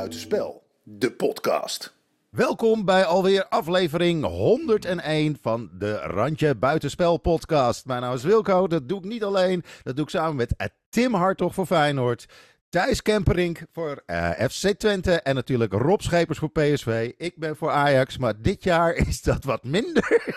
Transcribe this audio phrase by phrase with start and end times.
[0.00, 1.94] Buitenspel, de podcast.
[2.30, 7.86] Welkom bij alweer aflevering 101 van de Randje Buitenspel podcast.
[7.86, 10.66] Mijn naam is Wilco, dat doe ik niet alleen, dat doe ik samen met eh,
[10.88, 12.26] Tim Hartog voor Feyenoord.
[12.68, 17.12] Thijs Kemperink voor uh, FC Twente en natuurlijk Rob Schepers voor PSV.
[17.16, 20.34] Ik ben voor Ajax, maar dit jaar is dat wat minder.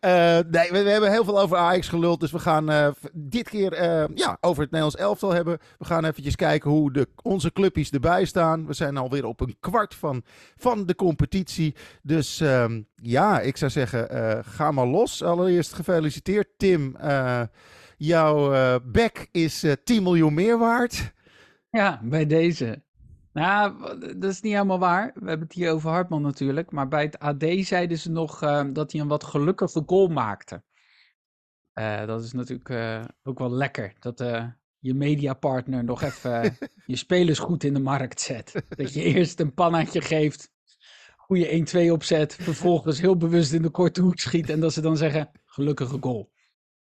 [0.00, 3.82] Uh, nee, we, hebben heel veel over Ajax geluld, dus we gaan uh, dit keer
[4.14, 5.58] ja, over het Nederlands elftal hebben.
[5.78, 8.66] We gaan eventjes kijken hoe de, onze clubjes erbij staan.
[8.66, 10.22] We zijn alweer op een kwart van,
[10.56, 11.74] van de competitie.
[12.02, 15.22] Dus ehm, ja, ik zou zeggen, ga maar los.
[15.22, 16.96] Allereerst gefeliciteerd Tim.
[17.96, 21.12] jouw back is 10 miljoen meer waard.
[21.70, 22.82] Ja, bij deze.
[23.32, 25.10] Nou, dat is niet helemaal waar.
[25.14, 26.70] We hebben het hier over Hartman natuurlijk.
[26.70, 30.62] Maar bij het AD zeiden ze nog uh, dat hij een wat gelukkige goal maakte.
[31.74, 33.92] Uh, dat is natuurlijk uh, ook wel lekker.
[33.98, 34.18] Dat
[34.78, 38.64] je mediapartner nog even je spelers goed in de markt zet.
[38.68, 40.52] Dat je eerst een pannaatje geeft,
[41.16, 42.34] goede 1-2 opzet.
[42.34, 44.50] Vervolgens heel bewust in de korte hoek schiet.
[44.50, 46.32] En dat ze dan zeggen, gelukkige goal.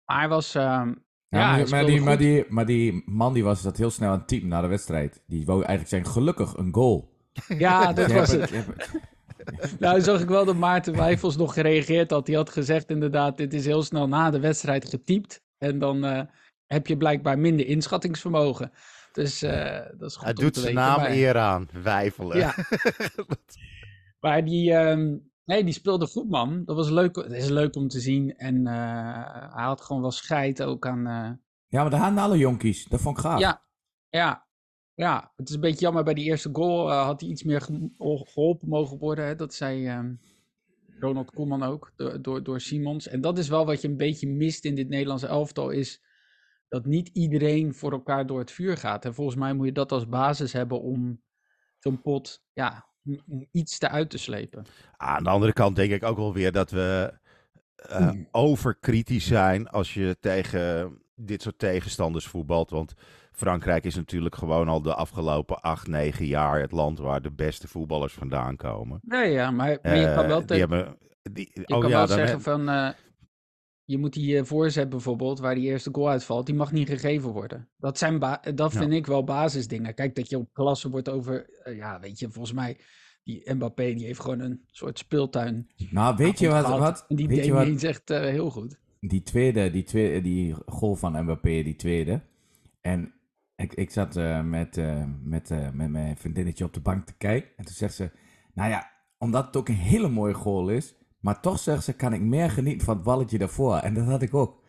[0.06, 0.94] Maar hij was ehm,
[1.40, 4.18] ja, maar, maar, die, maar, die, maar die man die was dat heel snel aan
[4.18, 5.24] het team na de wedstrijd.
[5.28, 7.12] Die wou eigenlijk zeggen, gelukkig een goal.
[7.58, 8.52] Ja, dat was het.
[9.80, 12.26] nou, zag ik wel dat Maarten Wijfels nog gereageerd had.
[12.26, 15.44] Die had gezegd inderdaad, dit is heel snel na de wedstrijd getypt.
[15.58, 16.22] En dan uh,
[16.66, 18.72] heb je blijkbaar minder inschattingsvermogen.
[19.12, 22.38] Dus uh, dat is goed Hij doet zijn naam eer aan, Wijfelen.
[22.38, 22.56] Ja.
[24.20, 26.64] maar die, um, Nee, die speelde goed, man.
[26.66, 27.16] Dat was leuk.
[27.16, 28.36] Het is leuk om te zien.
[28.36, 31.08] En uh, hij had gewoon wel scheid ook aan.
[31.08, 31.32] Uh...
[31.68, 32.86] Ja, maar daar hadden alle jonkies.
[32.86, 33.40] Dat vond ik gaaf.
[33.40, 33.62] Ja,
[34.10, 34.48] ja,
[34.94, 35.32] ja.
[35.36, 36.04] Het is een beetje jammer.
[36.04, 39.26] Bij die eerste goal uh, had hij iets meer geholpen mogen worden.
[39.26, 39.36] Hè?
[39.36, 40.20] Dat zei um,
[41.00, 41.94] Ronald Koeman ook.
[41.96, 43.08] Door, door, door Simons.
[43.08, 45.70] En dat is wel wat je een beetje mist in dit Nederlandse elftal.
[45.70, 46.02] Is
[46.68, 49.06] dat niet iedereen voor elkaar door het vuur gaat.
[49.06, 51.22] En volgens mij moet je dat als basis hebben om
[51.80, 52.46] zo'n pot.
[52.54, 52.88] Ja,
[53.28, 54.66] om iets te uit te slepen.
[54.98, 57.14] Aan de andere kant denk ik ook wel weer dat we
[57.92, 62.70] uh, overkritisch zijn als je tegen dit soort tegenstanders voetbalt.
[62.70, 62.94] Want
[63.32, 67.68] Frankrijk is natuurlijk gewoon al de afgelopen acht, negen jaar het land waar de beste
[67.68, 69.00] voetballers vandaan komen.
[69.02, 71.98] Nee, ja, maar, maar je kan wel, uh, die hebben, die, je oh, kan ja,
[71.98, 72.70] wel zeggen van...
[72.70, 72.90] Uh,
[73.86, 77.70] je moet die voorzet bijvoorbeeld, waar die eerste goal uitvalt, die mag niet gegeven worden.
[77.78, 78.20] Dat, zijn
[78.56, 78.98] dat vind ja.
[78.98, 79.94] ik wel basisdingen.
[79.94, 82.78] Kijk, dat je op klasse wordt over, uh, ja, weet je, volgens mij,
[83.24, 85.70] die Mbappé, die heeft gewoon een soort speeltuin.
[85.90, 86.68] Nou, weet je wat?
[86.68, 88.80] wat en die weet niet echt uh, heel goed.
[89.00, 92.22] Die tweede, die tweede, die goal van Mbappé, die tweede.
[92.82, 93.14] En
[93.56, 97.50] ik, ik zat uh, met, uh, met, met mijn vriendinnetje op de bank te kijken.
[97.58, 98.12] En toen zegt ze,
[98.54, 102.14] nou ja, omdat het ook een hele mooie goal is, maar toch, zegt ze, kan
[102.14, 103.78] ik meer genieten van het balletje daarvoor.
[103.78, 104.62] En dat had ik ook.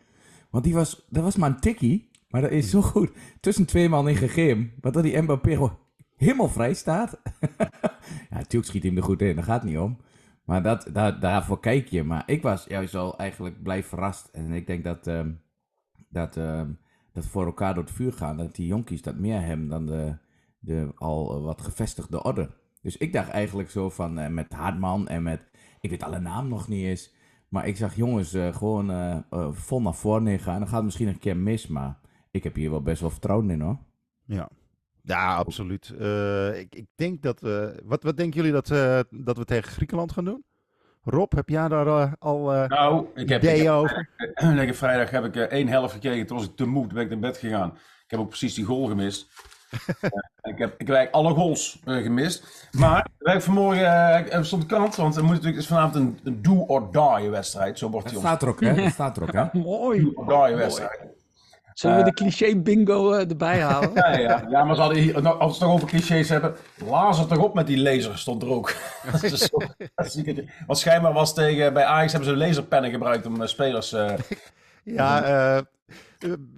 [0.49, 2.09] Want die was, dat was maar een tikkie.
[2.29, 3.11] Maar dat is zo goed.
[3.39, 4.71] Tussen twee man ingegeven.
[4.81, 5.77] Maar dat die Mbappé gewoon
[6.15, 7.21] helemaal vrij staat.
[8.29, 9.35] ja, natuurlijk schiet hij hem er goed in.
[9.35, 9.97] Daar gaat niet om.
[10.45, 12.03] Maar dat, daar, daarvoor kijk je.
[12.03, 14.29] Maar ik was juist al eigenlijk blij verrast.
[14.31, 15.41] En ik denk dat, um,
[16.09, 16.79] dat, um,
[17.13, 18.37] dat voor elkaar door het vuur gaan.
[18.37, 20.17] Dat die jonkies dat meer hebben dan de,
[20.59, 22.49] de al wat gevestigde orde.
[22.81, 25.41] Dus ik dacht eigenlijk zo van uh, met Hartman en met
[25.85, 27.13] ik weet alle naam nog niet eens.
[27.49, 30.53] Maar ik zag jongens uh, gewoon uh, uh, vol naar voren gaan.
[30.53, 31.97] En dan gaat het misschien een keer mis, maar
[32.31, 33.77] ik heb hier wel best wel vertrouwen in hoor.
[34.25, 34.49] Ja,
[35.01, 35.93] ja absoluut.
[36.55, 37.81] ik, ik denk dat we.
[37.83, 38.67] Wat, wat denken jullie dat,
[39.09, 40.43] dat we tegen Griekenland gaan doen?
[41.03, 44.09] Rob, heb jij daar al nou, ik heb, ideeën over?
[44.61, 46.25] Ik, vrijdag heb ik één helft gekeken.
[46.25, 47.71] Toen was ik te moe, toen ben ik naar bed gegaan.
[47.73, 49.31] Ik heb ook precies die goal gemist.
[50.41, 52.69] Ik heb ik heb alle goals uh, gemist.
[52.71, 56.41] Maar wij vanmorgen uh, stond de kant, want er moet natuurlijk is vanavond een, een
[56.41, 57.79] do or die wedstrijd.
[57.79, 58.75] Zo wordt die staat er ook, hè?
[58.75, 59.59] Dat staat er ook, hè?
[59.59, 60.01] Mooi.
[60.01, 60.99] Do or die wedstrijd.
[61.73, 63.91] Zullen we de cliché bingo erbij halen?
[63.95, 66.55] ja, ja, ja, maar ze hadden hier, nou, als we het toch over clichés hebben,
[66.85, 68.75] lazer toch op met die laser, stond er ook.
[69.11, 69.57] dat is zo,
[70.67, 73.95] Want schijnbaar was tegen, bij Ajax hebben ze laserpennen gebruikt om spelers...
[74.83, 75.63] ja, eh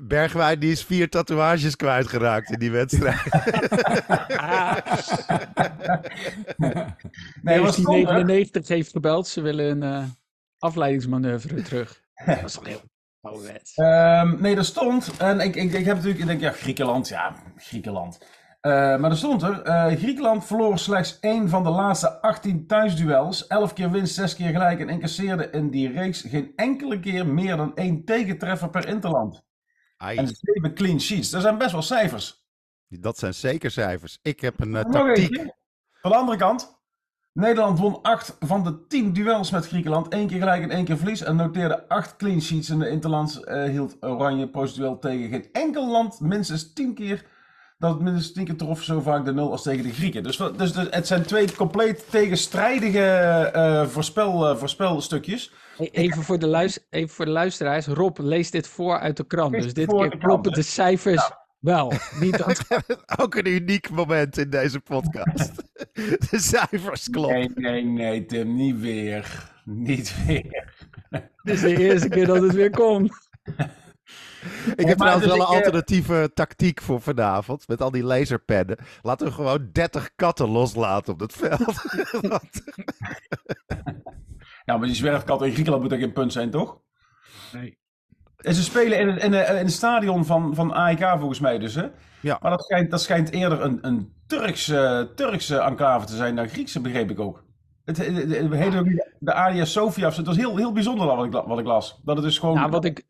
[0.08, 3.24] Bergwijn die is vier tatoeages kwijtgeraakt in die wedstrijd.
[6.58, 9.28] nee, 1999 heeft gebeld.
[9.28, 10.06] Ze willen een uh,
[10.60, 12.02] afleidingsmanoeuvre terug.
[12.26, 12.82] Dat is toch heel
[13.22, 13.78] ouderwets.
[13.78, 15.18] Um, nee, dat stond.
[15.18, 18.20] En ik, ik, ik heb natuurlijk, ik denk, ja, Griekenland, ja, Griekenland.
[18.62, 23.48] Uh, maar er stond er, uh, Griekenland verloor slechts één van de laatste 18 thuisduels.
[23.48, 27.58] 11 keer winst, 6 keer gelijk en incasseerde in die reeks geen enkele keer meer
[27.58, 29.47] dan één tegentreffer per interland.
[29.98, 30.18] Ai.
[30.18, 31.30] En zeven clean sheets.
[31.30, 32.46] Dat zijn best wel cijfers.
[32.88, 34.20] Dat zijn zeker cijfers.
[34.22, 35.36] Ik heb een uh, tactiek.
[36.02, 36.76] Van de andere kant.
[37.34, 40.14] Nederland won 8 van de 10 duels met Griekenland.
[40.14, 41.22] Eén keer gelijk en één keer verlies.
[41.22, 42.70] En noteerde 8 clean sheets.
[42.70, 47.26] In de Interlands uh, hield Oranje procedueel tegen geen enkel land minstens 10 keer
[47.78, 50.24] dat het minstens tien keer trof zo vaak de nul als tegen de Grieken.
[50.24, 53.06] Dus, dus, dus het zijn twee compleet tegenstrijdige
[53.54, 55.52] eh, voorspel, eh, voorspelstukjes.
[55.78, 57.86] Hey, Even voor, de luis- even voor de luisteraars.
[57.86, 59.54] Rob leest dit voor uit de krant.
[59.54, 61.94] Dus dit keer kloppen de cijfers wel.
[62.20, 62.62] Niet dat...
[63.18, 65.52] Ook een uniek moment in deze podcast.
[66.30, 67.52] De cijfers kloppen.
[67.56, 69.50] Nee, nee, nee, Tim, niet weer.
[69.66, 70.74] Niet weer.
[71.44, 73.30] Dit is de eerste keer dat het weer komt.
[74.76, 77.68] Ik heb trouwens dus wel een eh, alternatieve tactiek voor vanavond.
[77.68, 78.78] Met al die laserpennen.
[79.02, 81.82] Laten we gewoon 30 katten loslaten op het veld.
[84.68, 86.80] Ja, maar die zwerfkat in Griekenland moet ook geen punt zijn, toch?
[87.54, 87.78] Nee.
[88.38, 91.58] En ze spelen in het, in, het- in het stadion van, van AEK volgens mij
[91.58, 91.88] dus, hè?
[92.22, 92.38] Ja.
[92.42, 96.82] Maar dat schijnt, dat schijnt eerder een, een Turkse, Turkse enclave te zijn dan Griekse,
[96.82, 97.44] begreep ik ook.
[97.86, 98.88] Het, het, het- het heette ook
[99.20, 100.10] de Adia Sofia.
[100.10, 102.00] Het was heel, heel bijzonder wat ik, wat ik las.
[102.04, 102.56] Dat het dus gewoon...
[102.56, 103.04] Nou, wat ik,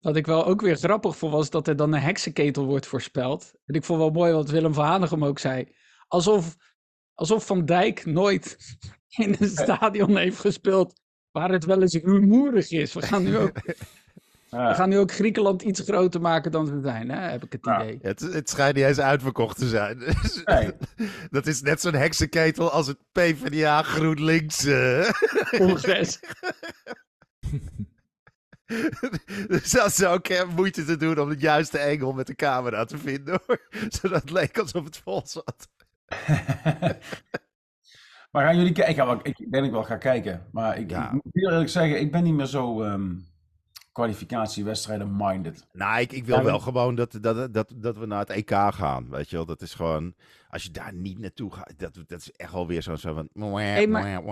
[0.00, 3.52] wat ik wel ook weer grappig vond, was dat er dan een heksenketel wordt voorspeld.
[3.66, 5.68] En ik vond wel mooi wat Willem van Hanegem ook zei.
[6.08, 6.56] Alsof,
[7.14, 8.56] alsof Van Dijk nooit
[9.08, 11.00] in een stadion heeft gespeeld
[11.30, 12.92] waar het wel eens rumoerig is.
[12.92, 13.56] We gaan nu ook,
[14.50, 14.68] Ja.
[14.68, 17.18] we gaan nu ook Griekenland iets groter maken dan ze zijn, hè?
[17.30, 17.82] heb ik het Ja.
[17.82, 17.98] idee.
[18.02, 19.98] Het, het schijnt niet eens uitverkocht te zijn.
[20.44, 20.72] Nee.
[21.30, 24.64] Dat is net zo'n heksenketel als het PvdA GroenLinks.
[24.64, 25.10] eh.
[25.50, 26.20] Congres.
[29.48, 32.84] Dus dat is ook eh, moeite te doen om het juiste engel met de camera
[32.84, 33.68] te vinden hoor.
[33.88, 35.68] Zodat het leek alsof het vol zat.
[38.30, 38.92] Maar gaan jullie kijken?
[38.92, 40.46] Ik, ga wel- ik denk dat ik wel ga kijken.
[40.52, 41.06] Maar ik, Ja.
[41.06, 43.12] ik moet heel eerlijk zeggen, ik ben niet meer zo ehm
[43.92, 45.66] kwalificatiewedstrijden minded.
[45.72, 49.10] Nou, ik, ik wil wel gewoon dat, dat, dat, dat we naar het EK gaan.
[49.10, 50.14] Weet je wel, dat is gewoon.
[50.48, 53.50] Als je daar niet naartoe gaat, dat, dat is echt alweer zo, zo van.
[53.58, 54.22] Hey, maar-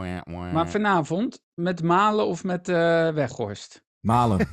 [0.52, 2.74] Maar vanavond met Malen of met eh,
[3.10, 3.82] Weghorst?
[4.00, 4.48] Malen.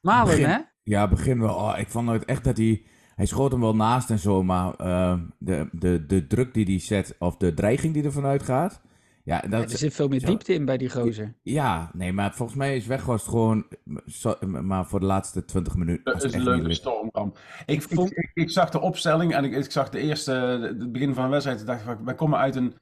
[0.00, 0.48] Malen, Begin.
[0.48, 0.58] hè?
[0.82, 1.54] Ja, begin wel.
[1.54, 2.86] Oh, ik vond het echt dat hij...
[3.20, 6.78] Hij schoot hem wel naast en zo, maar eh, de, de, de druk die hij
[6.78, 8.80] zet, of de dreiging die er vanuit gaat...
[9.24, 11.34] Ja, dat Ja, er zit veel meer zo- diepte in bij die gozer.
[11.42, 13.66] Ja, nee, maar volgens mij is Weghorst gewoon...
[14.06, 16.04] zo- maar voor de laatste 20 minuten...
[16.04, 16.74] Dat is een leuke leuk.
[16.74, 17.32] stormram.
[17.66, 20.92] Ik, ik, vond- ik, ik zag de opstelling en ik, ik zag de eerste, het
[20.92, 21.58] begin van de wedstrijd.
[21.58, 22.74] Toen dacht ik, van, wij komen uit een.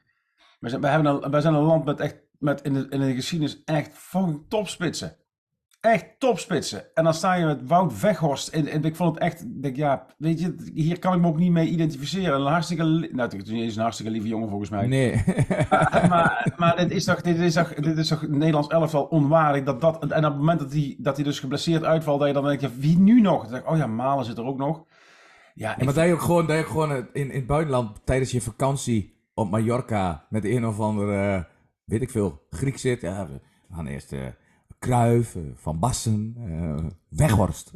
[0.61, 3.01] Wij zijn, wij hebben een, wij zijn een land met echt, met in de, in
[3.01, 5.17] de geschiedenis echt fucking topspitsen.
[5.81, 6.95] Echt topspitsen.
[6.95, 8.49] En dan sta je met Wout Weghorst.
[8.49, 11.39] En, en ik vond het echt, denk, ja, weet je, hier kan ik me ook
[11.39, 12.41] niet mee identificeren.
[12.41, 14.87] Een hartstikke, nou, het is niet eens een hartstikke lieve jongen volgens mij.
[14.87, 15.25] Nee.
[16.09, 19.65] maar, maar dit is toch, dit is toch, dit is toch het Nederlands elftal onwaardig.
[19.65, 22.35] Dat dat, en op het moment dat hij, dat hij dus geblesseerd uitvalt, dat je
[22.35, 23.43] dan denkt, ja, wie nu nog?
[23.43, 24.85] Dan denk ik, oh ja, Malen zit er ook nog.
[25.55, 28.31] Ja, Ja, maar dat je ook gewoon, dat je gewoon in, in het buitenland tijdens
[28.31, 31.43] je vakantie op Mallorca met een of andere, eh,
[31.85, 33.01] weet ik veel, Griek zit.
[33.01, 34.27] Ja, we we gaan eerst eh
[34.79, 37.71] Kruif, Van Bassen, eh, Weghorst.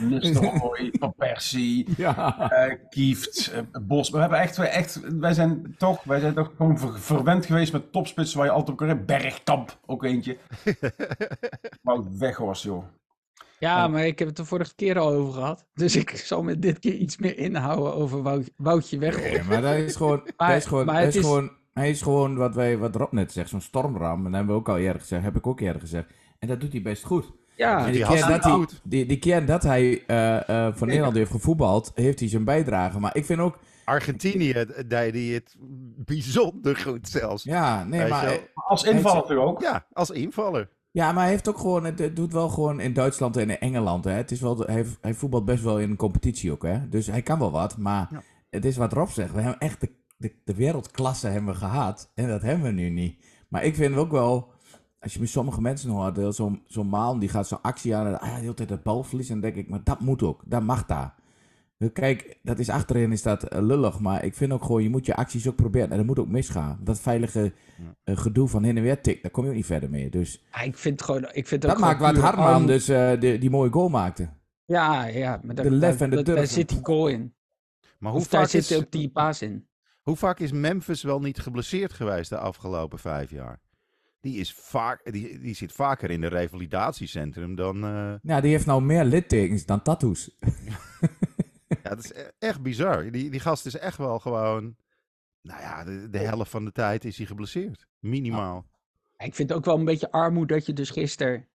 [0.00, 2.50] Nistelrooy, Van Persie, ja.
[2.50, 4.10] eh, Kieft, eh, Bos.
[4.10, 7.92] We hebben echt, echt, wij zijn toch, wij zijn toch gewoon ver- verwend geweest met
[7.92, 9.06] topspitsen waar je altijd op kan rijden.
[9.06, 10.36] Bergkamp, ook eentje.
[11.82, 12.84] Wout Weghorst, joh.
[13.58, 15.66] Ja, maar ik heb het de vorige keer al over gehad.
[15.74, 19.30] Dus ik zal me dit keer iets meer inhouden over Wout, Woutje Weghorst.
[19.32, 21.50] Nee, maar dat is gewoon, Maar- dat is gewoon, maar dat het is is- gewoon,
[21.72, 24.16] hij is gewoon wat, wij, wat Rob net zegt, zo'n stormram.
[24.18, 26.12] En dat hebben we ook al eerder gezegd, heb ik ook eerder gezegd.
[26.38, 27.30] En dat doet hij best goed.
[27.56, 28.80] Ja, En die die, keer dat hij, goed.
[28.84, 32.98] die, die keer dat hij eh, eh, voor Nederland heeft gevoetbald, heeft hij zijn bijdrage.
[33.00, 35.56] Maar ik vind ook, Argentinië eh, deed hij het
[36.04, 37.44] bijzonder goed zelfs.
[37.44, 38.24] ja, nee, maar...
[38.26, 39.60] eh, Als invaller ook?
[39.60, 40.68] Ja, als invaller.
[40.90, 43.58] Ja, maar hij heeft ook gewoon, het, het doet wel gewoon in Duitsland en in
[43.58, 44.04] Engeland.
[44.04, 44.10] Hè.
[44.12, 46.62] Het is wel, hij, hij voetbalt best wel in een competitie ook.
[46.62, 46.88] Hè.
[46.88, 47.76] Dus hij kan wel wat.
[47.78, 48.22] Maar Ja.
[48.50, 49.32] het is wat Rob zegt.
[49.32, 49.90] We hebben echt de,
[50.20, 52.10] de, de wereldklasse hebben we gehad.
[52.14, 53.24] En dat hebben we nu niet.
[53.48, 54.52] Maar ik vind ook wel,
[55.00, 58.06] als je met sommige mensen hoort, eh, zo'n zo'n maan die gaat zo'n actie aan.
[58.06, 59.28] En ah, ja, de hele tijd het balverlies.
[59.28, 60.42] En dan denk ik, maar dat moet ook.
[60.46, 61.14] Dat mag daar.
[61.92, 64.00] Kijk, dat is achterin is dat eh, lullig.
[64.00, 65.90] Maar ik vind ook gewoon, je moet je acties ook proberen.
[65.90, 66.78] En dat moet ook misgaan.
[66.82, 67.52] Dat veilige
[68.04, 70.10] eh, gedoe van heen en weer tik, daar kom je ook niet verder mee.
[70.10, 71.28] Dus Ja, ik vind het gewoon.
[71.32, 74.28] Ik vind dat ook maakt wat Hartman arm- dus eh, die, die mooie goal maakte.
[74.64, 76.36] Ja, ja, maar daar, De lef daar- en de daar- durf.
[76.38, 77.34] daar zit die goal in.
[77.98, 79.66] Maar hoe Of daar vaak, zit is, ook die paas in.
[80.02, 83.60] Hoe vaak is Memphis wel niet geblesseerd geweest de afgelopen vijf jaar?
[84.20, 87.84] Die, is vaak, die, die zit vaker in een revalidatiecentrum dan...
[87.84, 90.30] eh, Ja, die heeft nou meer littekens dan tattoos.
[91.82, 93.10] Ja, dat is e- echt bizar.
[93.10, 94.76] Die, die gast is echt wel gewoon...
[95.42, 97.86] Nou ja, de, de helft van de tijd is hij geblesseerd.
[97.98, 98.66] Minimaal.
[99.16, 101.48] Ja, Ik vind het ook wel een beetje armoede dat je dus gisteren.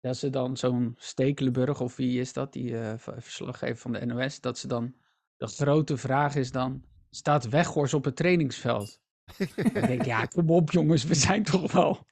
[0.00, 4.06] Dat ze dan zo'n Stekelenburg, of wie is dat, die eh, v- verslaggever van de
[4.06, 4.94] NOS, dat ze dan.
[5.36, 9.00] De grote vraag is dan: staat Weghorst op het trainingsveld?
[9.56, 12.06] ik denk, ja, kom op jongens, we zijn toch wel.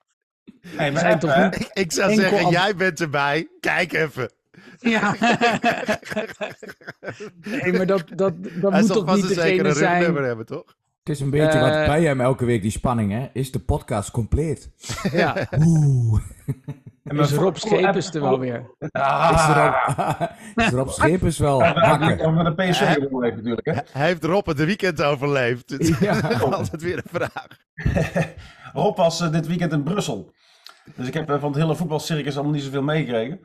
[0.66, 1.60] Hey, We maar zijn even, toch niet.
[1.60, 3.48] Ik, ik zou zeggen, jij bent erbij.
[3.60, 4.30] Kijk even.
[4.78, 5.16] Ja.
[7.40, 9.96] nee, maar dat, dat, dat Hij moet toch niet een zekere degene zijn...
[9.96, 10.76] rugnummer hebben, toch?
[10.98, 11.86] Het is een beetje wat Eh.
[11.86, 13.30] bij hem elke week, die spanning, hè?
[13.32, 14.70] Is de podcast compleet?
[15.12, 16.20] Ja, Oeh.
[17.10, 18.70] En Rob vrouw- Schepers er wel weer.
[18.92, 22.20] Ah, Is erop, is erop Schepers wel hakken?
[22.26, 23.66] Omdat de PSV heeft natuurlijk.
[23.66, 23.72] Hè?
[23.92, 25.70] Hij heeft Rob het weekend overleefd.
[25.70, 27.46] Het is altijd weer een vraag.
[28.72, 30.32] Rob was eh, dit weekend in Brussel.
[30.96, 33.40] Dus ik heb eh, van het hele voetbalcircus allemaal niet zoveel meegekregen.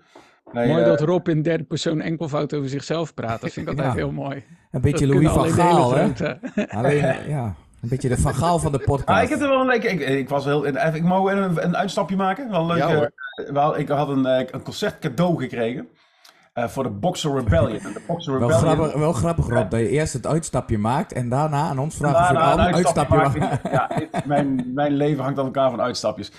[0.52, 3.42] Nee, Mooi eh, dat Rob in derde persoon enkelvoud over zichzelf praat.
[3.42, 4.00] Dat vind ik altijd Ja.
[4.00, 4.44] heel mooi.
[4.72, 6.10] Een beetje Dat Louis van Gaal, hè?
[6.70, 9.24] Alleen, ja, een beetje de van Gaal van de Ah, podcast.
[9.24, 12.16] ik, heb er wel een, ik, ik, ik was heel, ik mag een, een uitstapje
[12.16, 12.50] maken.
[12.50, 12.78] Wel leuk.
[12.78, 13.12] Ja, hoor.
[13.52, 15.88] wel, ik had een, eh, een concert cadeau gekregen.
[16.54, 17.80] eh, voor de Boxer Rebellion.
[17.94, 21.62] De Boxer Wel grappig, wel grappig, Rob, dat je eerst het uitstapje maakt en daarna
[21.70, 23.60] aan ons vraagt of je een uitstapje maakt.
[23.72, 23.90] Ja,
[24.26, 26.32] mijn, mijn leven hangt aan elkaar van uitstapjes.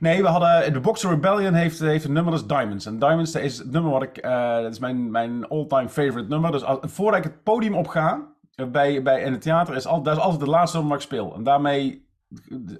[0.00, 2.86] Nee, we hadden, de Boxer Rebellion heeft, heeft een nummer, dat is Diamonds.
[2.86, 6.28] En Diamonds dat is het nummer wat ik, eh, dat is mijn, mijn all-time favorite
[6.28, 6.52] nummer.
[6.52, 8.18] Dus als, voordat ik het podium opga, eh,
[8.54, 11.34] bij, bij, in het theater, is al, dat is altijd de laatste nummer ik speel.
[11.34, 12.08] En daarmee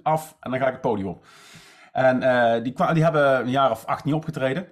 [0.01, 1.25] af en dan ga ik het podium op.
[1.91, 4.67] En eh, die, die hebben een jaar of acht niet opgetreden.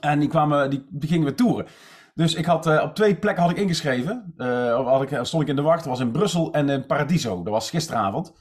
[0.00, 1.66] En die, kwamen, die, gingen we toeren.
[2.14, 4.34] Dus ik had, eh, op twee plekken had ik ingeschreven.
[4.78, 5.78] Of had ik, stond ik in de wacht.
[5.78, 7.42] Dat was in Brussel en in Paradiso.
[7.42, 8.32] Dat was gisteravond.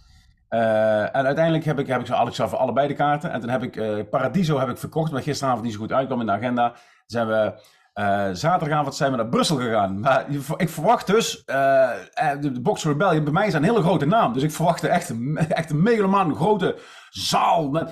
[0.50, 3.32] En uiteindelijk heb ik, heb ik zo, zo voor allebei de kaarten.
[3.32, 6.26] En toen heb ik Paradiso heb ik verkocht, omdat gisteravond niet zo goed uitkwam in
[6.26, 6.74] de agenda.
[7.06, 7.54] Zijn we
[8.02, 10.00] eh, zaterdagavond zijn we naar Brussel gegaan.
[10.00, 10.26] Maar
[10.58, 14.06] ik verwacht dus, eh, eh, de, de Boxer Rebellion, bij mij is een hele grote
[14.06, 14.34] naam.
[14.34, 16.78] Dus ik verwachtte echt een, echt een grote
[17.10, 17.90] zaal.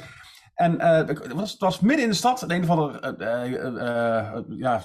[0.60, 4.82] En eh, het, was, het was midden in de stad, een of ander eh, ja,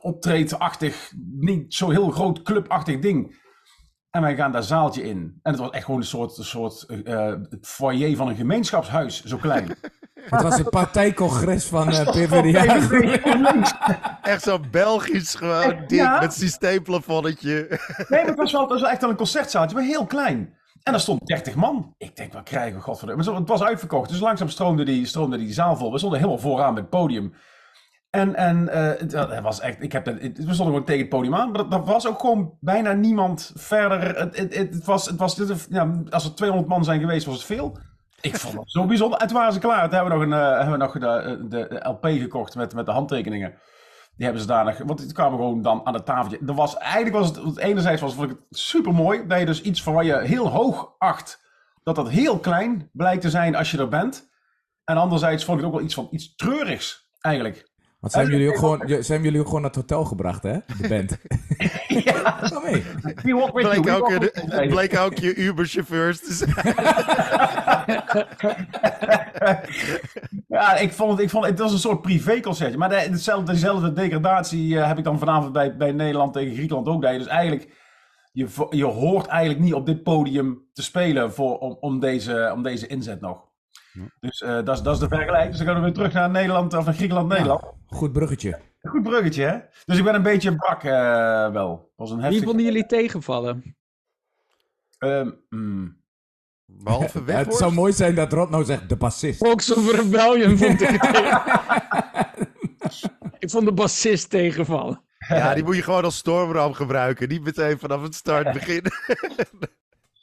[0.00, 3.44] optreedachtig, niet zo heel groot clubachtig ding.
[4.16, 5.38] En wij gaan daar zaaltje in.
[5.42, 7.32] En het was echt gewoon een soort, een soort eh,
[7.62, 9.68] foyer van een gemeenschapshuis, zo klein.
[10.14, 12.76] Het was een partijcongres van eh PvdA.
[14.22, 16.20] Echt zo Belgisch gewoon, dik, Ja.
[16.20, 17.66] met systeemplafonnetje.
[18.08, 20.54] Nee, maar het was wel, het was wel echt wel een concertzaaltje, maar heel klein.
[20.82, 21.94] En daar stond 30 man.
[21.98, 23.22] Ik denk, wat krijgen we, godverdomme.
[23.24, 25.92] Maar zo- het was uitverkocht, dus langzaam stroomde die, stroomde die zaal vol.
[25.92, 27.32] We stonden helemaal vooraan bij het podium.
[28.16, 31.00] En, en eh, het, het was echt, ik heb dat, het, we stonden gewoon tegen
[31.00, 34.18] het podium aan, maar dat, dat was ook gewoon bijna niemand verder.
[34.18, 37.44] Het, het, het, was, het was ja, als er 200 man zijn geweest, was het
[37.44, 37.78] veel.
[38.20, 39.18] Ik vond het zo bijzonder.
[39.18, 39.88] En toen waren ze klaar.
[39.88, 42.74] Toen hebben we nog, een, eh, hebben we nog de, de, de LP gekocht met,
[42.74, 43.54] met de handtekeningen.
[44.16, 46.46] Die hebben ze daar nog, want die kwamen gewoon dan aan het tafeltje.
[46.46, 49.46] Er was, eigenlijk was het, het enerzijds was, vond ik het super mooi, dat je
[49.46, 51.42] dus iets van wat je heel hoog acht,
[51.82, 54.28] dat dat heel klein blijkt te zijn als je er bent.
[54.84, 57.74] En anderzijds vond ik het ook wel iets van iets treurigs, eigenlijk.
[58.00, 60.58] Want zijn jullie ook gewoon, zijn jullie ook gewoon naar het hotel gebracht, hè?
[60.80, 61.16] De band.
[61.88, 62.82] Ja, Kom mee.
[63.22, 64.50] we walk with you, Bleek ook, je, with you.
[64.60, 66.54] het bleek ook je Uber-chauffeurs te zijn.
[70.48, 72.78] Ja, ik vond het, ik vond het, was een soort privéconcertje.
[72.78, 76.88] Maar de, hetzelfde, dezelfde degradatie eh, heb ik dan vanavond bij, bij Nederland tegen Griekenland
[76.88, 77.02] ook.
[77.02, 77.68] Dat je dus eigenlijk,
[78.32, 82.62] je, je hoort eigenlijk niet op dit podium te spelen voor, om, om, deze, om
[82.62, 83.45] deze inzet nog.
[84.20, 85.48] Dus eh, dat, is, dat is de vergelijking.
[85.48, 87.62] Dus dan gaan we weer terug naar Nederland, of naar Griekenland, Nederland.
[87.86, 88.60] Goed bruggetje.
[88.82, 89.58] Goed bruggetje, hè?
[89.84, 90.92] Dus ik ben een beetje brak eh,
[91.52, 91.92] wel.
[91.96, 92.44] was een Wie heftig...
[92.44, 93.76] vonden jullie tegenvallen?
[94.98, 96.04] Ehm, mm.
[96.66, 99.46] Behalve het zou mooi zijn dat Rod nou zegt, de bassist.
[99.46, 100.90] Fox of Rebellion vond ik
[103.38, 105.00] Ik vond de bassist tegenvallen.
[105.28, 107.28] Ja, die moet je gewoon als stormram gebruiken.
[107.28, 108.92] Niet meteen vanaf het start beginnen.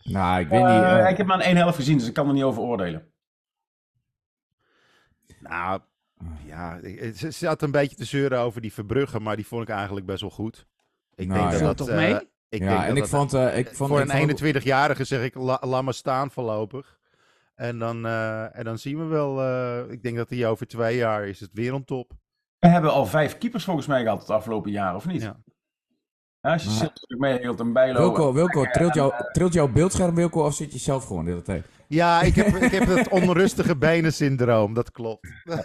[0.04, 0.84] Nou, ik weet niet.
[0.84, 3.13] Eh, ik heb maar één helft gezien, dus ik kan er niet over oordelen.
[5.44, 5.82] Nou,
[6.46, 9.70] ja, ik- ze zat een beetje te zeuren over die Verbrugge, maar die vond ik
[9.70, 10.68] eigenlijk best wel goed.
[11.16, 11.58] Ik Nou, denk ja.
[11.58, 11.78] dat dat...
[11.78, 12.14] toch eh, mee?
[12.50, 13.90] ik ja, denk en dat ik dat- vond, eh, ik vond...
[13.90, 17.00] voor ik een vond- 21-jarige zeg ik, la, laat maar staan voorlopig.
[17.56, 20.96] En dan, eh, en dan zien we wel, eh, ik denk dat hij over twee
[20.98, 22.12] jaar is het wereldtop.
[22.60, 25.22] We hebben al vijf keepers volgens mij gehad het afgelopen jaar, of niet?
[25.22, 25.38] Ja.
[26.44, 28.00] Ja, als je zit natuurlijk meehield en Bijlo.
[28.00, 31.44] Wilco, Wilco trilt, jou, trilt jouw beeldscherm, Wilco, of zit je zelf gewoon de hele
[31.44, 31.66] tijd?
[31.88, 35.28] Ja, ik heb, ik heb het onrustige benen-syndroom, dat klopt.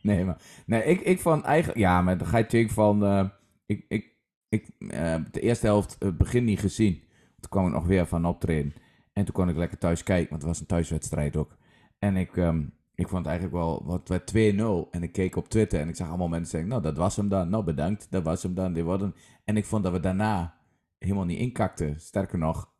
[0.00, 0.36] Nee, maar...
[0.66, 1.78] Nee, ik, ik vond eigenlijk...
[1.78, 3.04] Ja, maar dan ga je natuurlijk van...
[3.04, 3.24] eh,
[3.66, 4.16] ik, ik,
[4.48, 6.94] ik eh, de eerste helft, het begin niet gezien.
[7.40, 8.74] Toen kwam ik nog weer van optreden.
[9.12, 11.56] En toen kon ik lekker thuis kijken, want het was een thuiswedstrijd ook.
[11.98, 12.62] En ik, ehm,
[13.02, 13.82] ik vond eigenlijk wel...
[13.84, 14.90] Wat werd 2-0.
[14.90, 16.68] En ik keek op Twitter en ik zag allemaal mensen zeggen...
[16.68, 17.50] Nou, dat was hem dan.
[17.50, 18.06] Nou, bedankt.
[18.10, 18.72] Dat was hem dan.
[18.72, 19.14] Dit wordt hem.
[19.44, 20.54] En ik vond dat we daarna
[20.98, 22.00] helemaal niet inkakten.
[22.00, 22.70] Sterker nog,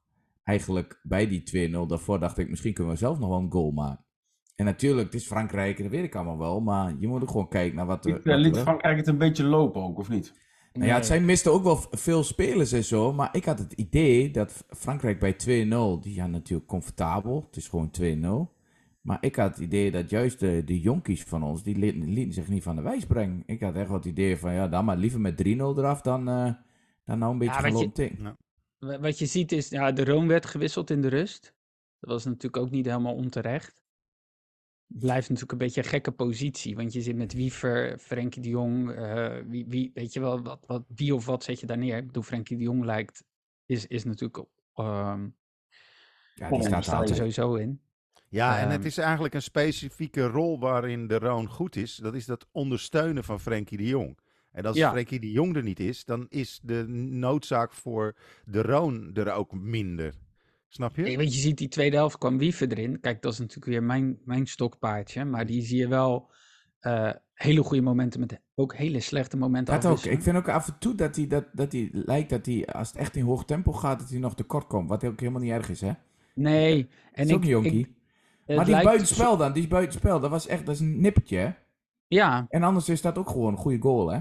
[0.42, 2.48] eigenlijk bij die 2-0 daarvoor dacht ik...
[2.48, 4.04] Misschien kunnen we zelf nog wel een goal maken.
[4.56, 6.60] En natuurlijk, het is Frankrijk, en dat weet ik allemaal wel.
[6.60, 8.12] Maar je moet ook gewoon kijken naar wat er...
[8.12, 10.40] Liet, eh, liet Frankrijk het een beetje lopen ook, of niet?
[10.72, 13.12] nou ja, het zijn misten ook wel veel spelers en zo.
[13.12, 17.44] Maar ik had het idee dat Frankrijk bij 2-0, die ja natuurlijk comfortabel.
[17.46, 18.60] Het is gewoon 2-0.
[19.02, 22.34] Maar ik had het idee dat juist de, de jonkies van ons, die lieten, lieten
[22.34, 23.42] zich niet van de wijs brengen.
[23.46, 26.28] Ik had echt wat het idee van, ja, dan maar liever met 3-0 eraf dan,
[26.28, 26.52] eh,
[27.04, 28.36] dan nou een beetje Ja, gaan weet je- lopen ting.
[28.78, 31.54] Wa- Wat je ziet is, ja, de Roon werd gewisseld in de rust.
[32.00, 33.82] Dat was natuurlijk ook niet helemaal onterecht.
[34.86, 38.90] Blijft natuurlijk een beetje een gekke positie, want je zit met Wiever, Frenkie de Jong,
[38.90, 41.96] eh, wie, wie, weet je wel, wat, wat, wie of wat zet je daar neer?
[41.96, 43.24] Ik bedoel, Frenkie de Jong lijkt,
[43.66, 44.44] is, is natuurlijk,
[44.74, 45.28] ehm
[46.34, 47.16] Ja, die die staat staat er altijd.
[47.16, 47.80] sowieso in.
[48.32, 48.86] Ja, en het Ehm.
[48.86, 51.96] is eigenlijk een specifieke rol waarin de Roon goed is.
[51.96, 54.18] Dat is dat ondersteunen van Frenkie de Jong.
[54.52, 54.90] En als Ja.
[54.90, 59.52] Frenkie de Jong er niet is, dan is de noodzaak voor de Roon er ook
[59.52, 60.14] minder.
[60.68, 61.02] Snap je?
[61.02, 63.00] Nee, want je ziet die tweede helft kwam Wiever erin.
[63.00, 66.30] Kijk, dat is natuurlijk weer mijn, mijn stokpaardje, maar die zie je wel
[66.80, 70.04] eh, hele goede momenten met ook hele slechte momenten Dat ook.
[70.04, 72.88] Ik vind ook af en toe dat hij, dat, dat hij lijkt dat hij, als
[72.88, 74.88] het echt in hoog tempo gaat, dat hij nog tekort komt.
[74.88, 75.92] Wat ook helemaal niet erg is, hè?
[76.34, 77.78] Nee, en is ik, ook een jonkie.
[77.78, 77.90] ik,
[78.46, 80.20] maar die is buitenspel dan, die is buitenspel.
[80.20, 81.50] Dat was echt, dat is een nippertje, hè?
[82.06, 84.20] Ja, En anders is dat ook gewoon een goede goal, hè?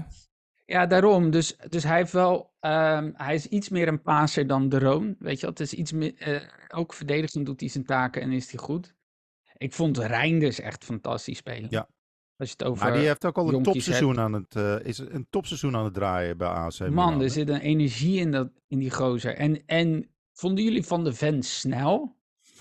[0.72, 1.30] ja, daarom.
[1.30, 5.16] Dus, dus hij heeft wel, ehm, hij is iets meer een paser dan de Roon.
[5.18, 8.32] Weet je wel, het is iets meer, eh, ook verdedigend doet hij zijn taken en
[8.32, 8.94] is hij goed.
[9.56, 11.66] Ik vond Reinders echt fantastisch spelen.
[11.70, 11.88] Ja.
[12.36, 14.98] Als je het over, maar die heeft ook al een topseizoen aan het, eh, is
[14.98, 16.94] een topseizoen aan het draaien bij AC Milan.
[16.94, 19.36] man, er zit een energie in, dat, in die gozer.
[19.36, 22.16] En, en vonden jullie van de vent snel?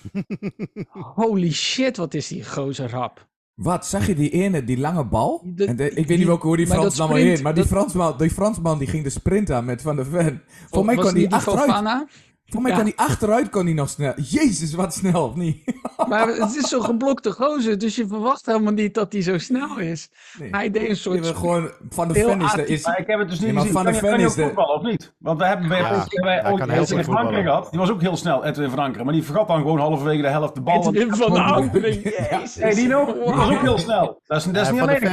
[1.15, 3.27] Holy shit, wat is die gozer rap.
[3.55, 5.41] Wat, zag je die ene, die lange bal?
[5.45, 7.53] De- en de- ik weet die- niet welke, hoe die Fransman maar sprint, heen, maar
[7.53, 10.41] die, dat- Fransman, die Fransman die ging de sprint aan met Van der Ven.
[10.69, 11.59] Voor mij kon die achteruit.
[11.69, 12.07] Fofana?
[12.51, 12.77] Voor mij Ja.
[12.77, 14.13] kan die achteruit kon die nog snel.
[14.21, 15.63] Jezus, wat snel, of niet?
[16.07, 19.77] Maar het is zo'n geblokte gozer, dus je verwacht helemaal niet dat hij zo snel
[19.79, 20.09] is.
[20.39, 20.49] Nee.
[20.51, 21.25] Hij deed een soort...
[21.27, 23.75] gewoon Van heel Ven is, Maar ik heb het dus niet Ja, maar gezien.
[23.77, 25.13] Van kan, kan Ven je is de- of niet?
[25.17, 27.15] Want we hebben bij Ja, ons hebben wij hij ooit kan heel Edwin goed van
[27.15, 27.57] Ankeren voetballen.
[27.59, 27.71] gehad.
[27.71, 29.05] Die was ook heel snel, Edwin van Ankeren.
[29.05, 30.85] Maar die vergat dan gewoon halverwege de helft de bal.
[30.87, 32.55] Edwin van Ankeren, jezus.
[32.55, 33.13] Nee, die nog.
[33.13, 34.21] Die was ook heel snel.
[34.25, 35.11] Dat is, dat is Ja, niet alleen de eh,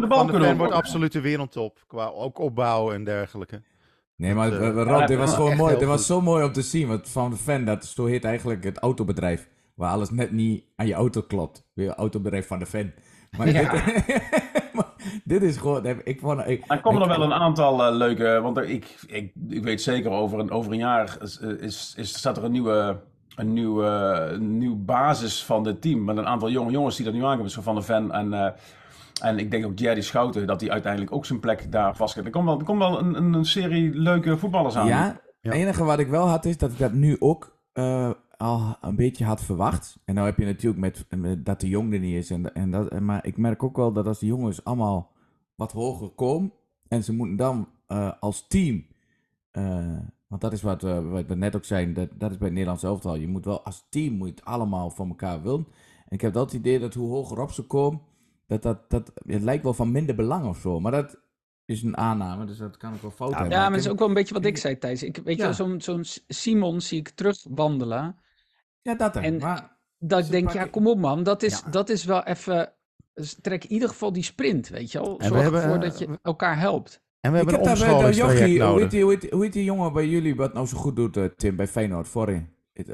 [0.00, 0.80] de Van de kunnen Ven wordt doen.
[0.82, 1.78] absoluut de wereldtop.
[1.86, 3.62] Qua ook opbouwen en dergelijke.
[4.22, 5.78] Nee, maar Dat, eh, eh, Rob, ja, dit was gewoon mooi.
[5.78, 6.88] Dit was zo mooi om te zien.
[6.88, 9.48] Want Van de Ven, dat zo heet eigenlijk het autobedrijf.
[9.74, 11.64] Waar alles net niet aan je auto klopt.
[11.74, 12.94] Weer autobedrijf van de Ven.
[13.36, 13.60] Maar, Ja.
[13.60, 14.22] dit,
[14.74, 14.86] maar
[15.24, 15.86] dit is gewoon...
[16.04, 18.96] Ik vond, ik, Er komen ik- er wel een aantal eh, leuke, want er, ik,
[19.06, 22.52] ik, ik weet zeker over een, over een jaar is, is, is, staat er een
[22.52, 23.00] nieuwe,
[23.36, 23.86] een nieuwe,
[24.32, 26.04] een nieuwe basis van het team.
[26.04, 28.50] Met een aantal jonge jongens die er nu aankomen, zo van de Ven en, eh,
[29.20, 32.30] en ik denk ook Jerry Schouten, dat hij uiteindelijk ook zijn plek daar vast Er
[32.30, 34.86] komt wel, er komt wel een, een, een serie leuke voetballers aan.
[34.86, 35.20] Ja, Ja.
[35.40, 38.96] het enige wat ik wel had is dat ik dat nu ook eh, al een
[38.96, 39.98] beetje had verwacht.
[40.04, 42.30] En nou heb je natuurlijk met, met dat de jong er niet is.
[42.30, 45.10] En, en dat, en- maar ik merk ook wel dat als de jongens allemaal
[45.54, 46.52] wat hoger komen.
[46.88, 48.86] En ze moeten dan eh, als team.
[49.50, 49.96] eh,
[50.26, 51.94] want dat is wat, we- wat we net ook zeiden.
[51.94, 53.14] Dat, dat is bij het Nederlands elftal.
[53.14, 55.66] Je moet wel als team moet je het allemaal voor elkaar willen.
[56.08, 58.00] En ik heb het idee dat hoe hoger op ze komen.
[58.60, 60.80] Dat, dat, dat, het lijkt wel van minder belang of zo.
[60.80, 61.16] Maar dat
[61.64, 62.44] is een aanname.
[62.44, 63.50] Dus dat kan ook wel fout hebben.
[63.50, 65.02] Ja, maar dat ik is ook wel een beetje wat ik zei, Thijs.
[65.02, 65.52] Ik, weet je Ja.
[65.52, 68.16] zo'n zo'n Simon zie ik terugwandelen.
[68.82, 69.22] Ja, dat er.
[69.22, 71.22] En- maar Dat ik denk, ja, kom op man.
[71.22, 71.70] Dat is, Ja.
[71.70, 72.72] dat is wel even...
[73.14, 75.18] dus Trek in ieder geval die sprint, weet je wel.
[75.18, 77.02] we Zorg hebben, ervoor eh, dat je elkaar helpt.
[77.20, 78.82] En we Ik hebben heb een daar bij de omscholingstraject Jochie, hoe nodig.
[78.82, 81.16] heet, die, hoe, heet, hoe heet die jongen bij jullie wat nou zo goed doet,
[81.16, 82.48] eh, Tim, bij Feyenoord, voorin?
[82.72, 82.88] Het,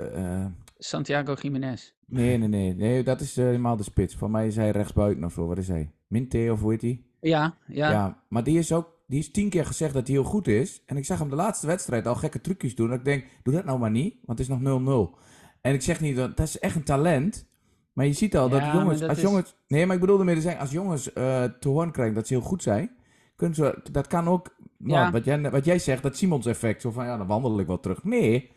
[0.79, 1.93] Santiago Jiménez.
[2.07, 4.15] nee, nee, nee, nee, dat is eh, helemaal de spits.
[4.15, 5.91] Voor mij is hij rechtsbuiten of zo, wat is hij?
[6.07, 7.03] Minte of hoe heet hij?
[7.21, 7.91] Ja, ja.
[7.91, 8.23] Ja.
[8.29, 10.83] maar die is ook, die is tien keer gezegd dat hij heel goed is.
[10.87, 12.89] En ik zag hem de laatste wedstrijd al gekke trucjes doen.
[12.89, 14.81] Dat ik denk, doe dat nou maar niet, want het is nog
[15.15, 15.19] 0-0.
[15.61, 17.47] En ik zeg niet, dat, dat is echt een talent.
[17.93, 19.57] Maar je ziet al dat Ja, jongens, dat als is- jongens...
[19.69, 22.35] Nee, maar ik bedoelde meer te zeggen, als jongens eh, te horen krijgen dat ze
[22.35, 22.91] heel goed zijn...
[23.37, 25.11] Kunnen ze, dat kan ook, Ja.
[25.11, 26.81] wat, jij, wat jij zegt, dat Simons effect.
[26.81, 28.05] Zo van, ja, dan wandel ik wel terug.
[28.05, 28.51] Nee,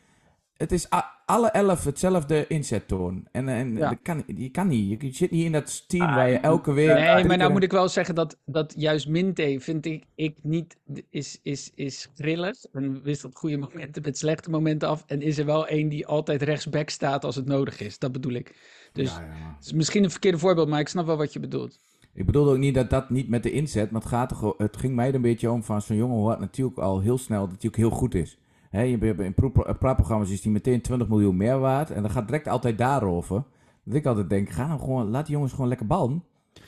[0.57, 0.89] het is
[1.31, 3.27] alle elf hetzelfde inzettoon.
[3.31, 3.89] En, en Ja.
[3.89, 5.01] dat kan, je kan niet.
[5.01, 6.87] Je zit niet in dat team Ah, waar je elke week...
[6.87, 10.77] Nee, maar nou moet ik wel zeggen dat, dat juist Minte vind ik, ik niet,
[11.09, 12.65] is, is, is grillig.
[12.73, 15.03] En wist op goede momenten met slechte momenten af.
[15.07, 17.99] En is er wel één die altijd rechtsback staat als het nodig is.
[17.99, 18.55] Dat bedoel ik.
[18.93, 19.55] Dus Ja, ja.
[19.55, 21.79] het is misschien een verkeerde voorbeeld, maar ik snap wel wat je bedoelt.
[22.13, 24.95] Ik bedoelde ook niet dat dat niet met de inzet, maar het, gaat het ging
[24.95, 27.69] mij er een beetje om van zo'n jongen hoort natuurlijk al heel snel dat hij
[27.69, 28.37] ook heel goed is.
[28.71, 32.11] Hè, je bent in eh, praatprogramma's is die meteen 20 miljoen meer waard en dat
[32.11, 33.43] gaat direct altijd daarover.
[33.83, 36.23] Dat ik altijd denk, ga nou gewoon, laat die jongens gewoon lekker ballen.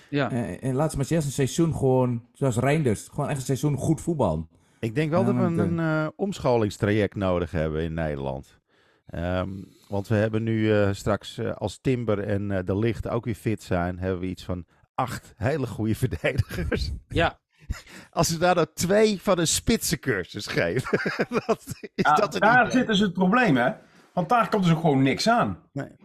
[0.09, 0.31] Ja.
[0.31, 3.77] Eh, en laat ze maar eens een seizoen gewoon, zoals Reinders, gewoon echt een seizoen
[3.77, 4.47] goed voetballen.
[4.83, 8.59] Ik denk wel Ja, dat we een, eh, omscholingstraject nodig hebben in Nederland.
[9.05, 9.49] Ehm,
[9.87, 13.63] want we hebben nu eh, straks, als Timber en eh, De Licht ook weer fit
[13.63, 16.91] zijn, hebben we iets van acht hele goede verdedigers.
[17.07, 17.39] Ja,
[18.11, 20.99] Als we daar nou twee van een spitsencursus geven,
[21.45, 23.71] dat is Ja, dat een daar zit dus het probleem, hè?
[24.13, 25.59] Want daar komt dus ook gewoon niks aan.
[25.71, 25.95] Nee.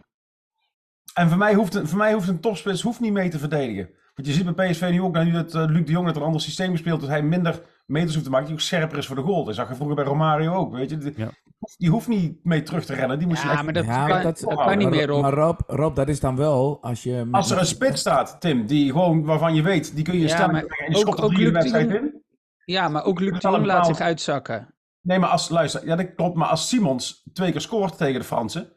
[1.13, 3.89] En voor mij hoeft een, voor mij hoeft een topspits hoeft niet mee te verdedigen.
[4.19, 6.21] Want je ziet bij PSV nu ook, nu dat eh, Luc de Jong het een
[6.21, 9.15] ander systeem speelt, dat hij minder meters hoeft te maken, die ook scherper is voor
[9.15, 9.43] de goal.
[9.43, 10.97] Dat zag je vroeger bij Romario ook, weet je.
[10.97, 11.29] Die, Ja.
[11.77, 13.17] die hoeft niet mee terug te rennen.
[13.19, 15.21] Die moet je Ja, echt- maar dat Ja, kan, dat- dat kan niet meer op.
[15.21, 17.11] Maar Rob, Rob, dat is dan wel als je...
[17.25, 20.27] met- Als er een spits staat, Tim, die gewoon, waarvan je weet, die kun je
[20.27, 22.23] Ja, brengen en ook- schopt er ook drie wedstrijd in.
[22.65, 24.75] Ja, maar ook Luc de Jong laat zich uitzakken.
[25.01, 26.35] Nee, maar als, luister, ja, dat klopt.
[26.35, 28.69] Maar als Simons twee keer scoort tegen de Fransen,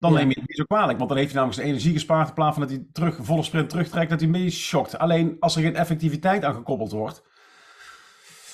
[0.00, 0.18] dan Ja.
[0.18, 0.98] neem je het niet zo kwalijk.
[0.98, 3.42] Want dan heeft hij namelijk zijn energie gespaard in plaats van dat hij terug, volle
[3.42, 4.98] sprint terugtrekt, dat hij mee shockt.
[4.98, 7.22] Alleen als er geen effectiviteit aan gekoppeld wordt.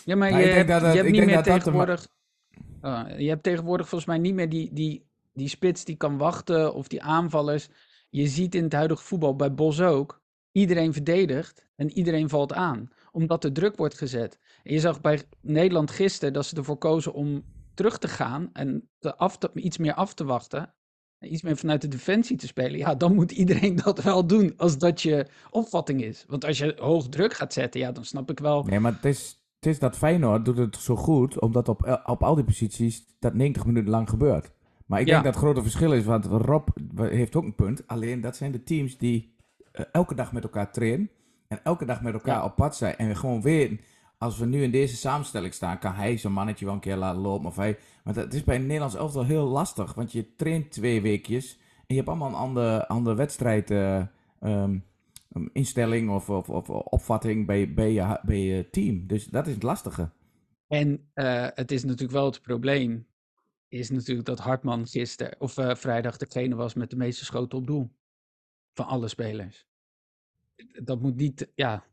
[0.04, 2.08] Ja, maar Nou, je, ik denk hebt, dat je hebt niet denk meer dat tegenwoordig...
[2.80, 6.74] Ah, je hebt tegenwoordig volgens mij niet meer die, die, die spits die kan wachten
[6.74, 7.68] of die aanvallers.
[8.10, 10.22] Je ziet in het huidige voetbal bij Bos ook.
[10.52, 12.88] Iedereen verdedigt en iedereen valt aan.
[13.12, 14.38] Omdat er druk wordt gezet.
[14.62, 18.88] En je zag bij Nederland gisteren dat ze ervoor kozen om terug te gaan en
[18.98, 20.74] te af te, iets meer af te wachten.
[21.20, 22.78] Iets meer vanuit de defensie te spelen.
[22.78, 26.24] Ja, dan moet iedereen dat wel doen als dat je opvatting is.
[26.28, 28.62] Want als je hoog druk gaat zetten, ja, dan snap ik wel.
[28.64, 32.00] Nee, maar het is, het is dat Feyenoord doet het zo goed, omdat op, el-
[32.04, 34.50] op al die posities dat 90 minuten lang gebeurt.
[34.86, 35.12] Maar ik Ja.
[35.12, 37.86] denk dat het grote verschil is, want Rob heeft ook een punt.
[37.86, 39.34] Alleen dat zijn de teams die
[39.72, 41.10] eh, elke dag met elkaar trainen
[41.48, 42.44] en elke dag met elkaar Ja.
[42.44, 42.96] op pad zijn.
[42.96, 43.80] En gewoon weten,
[44.18, 47.20] als we nu in deze samenstelling staan, kan hij zijn mannetje wel een keer laten
[47.20, 47.46] lopen.
[47.46, 51.02] Of hij, maar dat is bij een Nederlands elftal heel lastig, want je traint twee
[51.02, 53.70] weekjes en je hebt allemaal een andere, andere wedstrijd.
[53.70, 54.02] eh,
[54.40, 54.78] ehm,
[55.52, 59.06] instelling of, of, of opvatting bij, bij, je, bij je team.
[59.06, 60.10] Dus dat is het lastige.
[60.68, 63.06] En eh, het is natuurlijk wel het probleem,
[63.68, 67.66] is natuurlijk dat Hartman gisteren of eh, vrijdag degene was met de meeste schoten op
[67.66, 67.90] doel.
[68.74, 69.66] Van alle spelers.
[70.84, 71.84] Dat moet niet, ja,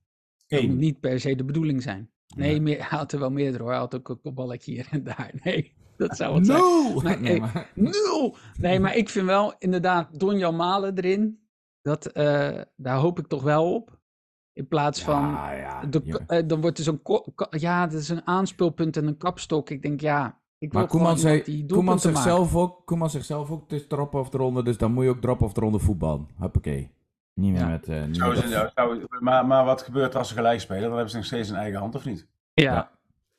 [0.47, 2.09] dat moet niet per se de bedoeling zijn.
[2.35, 3.71] Nee, meer, hij had er wel meerdere hoor.
[3.71, 5.31] Hij had ook een kopballetje hier en daar.
[5.43, 6.61] Nee, dat zou wat zijn.
[7.03, 8.35] Maar, Nee, maar- Nul!
[8.57, 11.47] Nee, maar ik vind wel inderdaad Donjan Malen erin.
[11.81, 14.01] Dat, eh, daar hoop ik toch wel op.
[14.53, 17.01] In plaats van, Ja, ja, de, eh, dan wordt er zo'n,
[17.49, 19.69] ja, dat is een aanspeelpunt en een kapstok.
[19.69, 23.87] Ik denk, ja, ik Maar Koeman, zei, Koeman, zichzelf ook, Koeman zichzelf ook, het is
[23.87, 26.27] drop of eronder, dus dan moet je ook drop of eronder voetballen.
[26.37, 26.91] Hoppakee.
[27.33, 27.67] Niet meer Ja.
[27.67, 27.87] met...
[27.87, 30.81] eh, niet Zo met maar, maar wat gebeurt er als ze gelijk spelen?
[30.81, 32.27] Dan hebben ze nog steeds een eigen hand, of niet?
[32.53, 32.63] Ja.
[32.73, 32.89] Ja.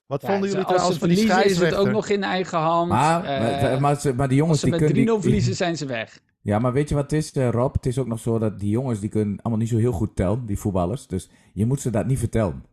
[0.06, 1.88] Wat Ja, vonden ze- jullie als trouwens ze van die verliezen is het scheidsrechter?
[1.88, 2.88] ook nog in eigen hand.
[2.88, 5.12] Maar, eh, maar, maar, ze- maar die jongens als ze die met 3-0 kunnen...
[5.14, 6.20] die- verliezen, zijn ze weg.
[6.40, 7.74] Ja, maar weet je wat het is, eh, Rob?
[7.74, 10.16] Het is ook nog zo dat die jongens, die kunnen allemaal niet zo heel goed
[10.16, 11.06] tellen, die voetballers.
[11.06, 12.64] Dus je moet ze dat niet vertellen.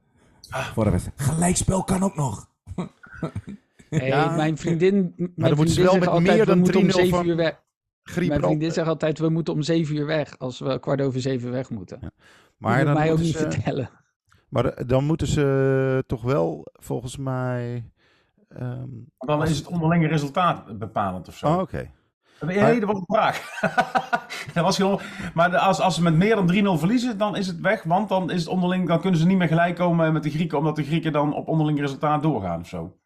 [0.50, 0.66] Ah.
[0.66, 1.20] Voor de wedstrijd.
[1.22, 2.50] Gelijkspel kan ook nog.
[3.90, 4.36] Hey, Ja.
[4.36, 6.88] Mijn vriendin, mijn dan moeten ze vriendin wel zegt met altijd, meer dan moeten om
[6.88, 7.62] 3-0 zeven van- uur weg.
[8.04, 10.38] Griep Mijn vriendin zegt altijd, we moeten om zeven uur weg.
[10.40, 12.00] Als we kwart over zeven weg moeten.
[12.02, 12.12] Maar
[12.58, 13.90] Maar dan, mij ook moeten niet ze, vertellen.
[14.50, 17.92] maar eh, dan moeten ze toch wel, volgens mij...
[18.48, 21.48] ehm, dan is het onderlinge resultaat bepalend of zo.
[21.48, 21.92] Oh, oké.
[22.40, 23.60] Nee, nee, dat was een vraag.
[24.54, 25.00] dat was gewoon...
[25.34, 27.84] Maar als, als ze met meer dan 3-0 verliezen, dan is het weg.
[27.84, 30.58] Want dan, is het onderling, dan kunnen ze niet meer gelijk komen met de Grieken,
[30.58, 33.00] omdat de Grieken dan op onderling resultaat doorgaan of zo.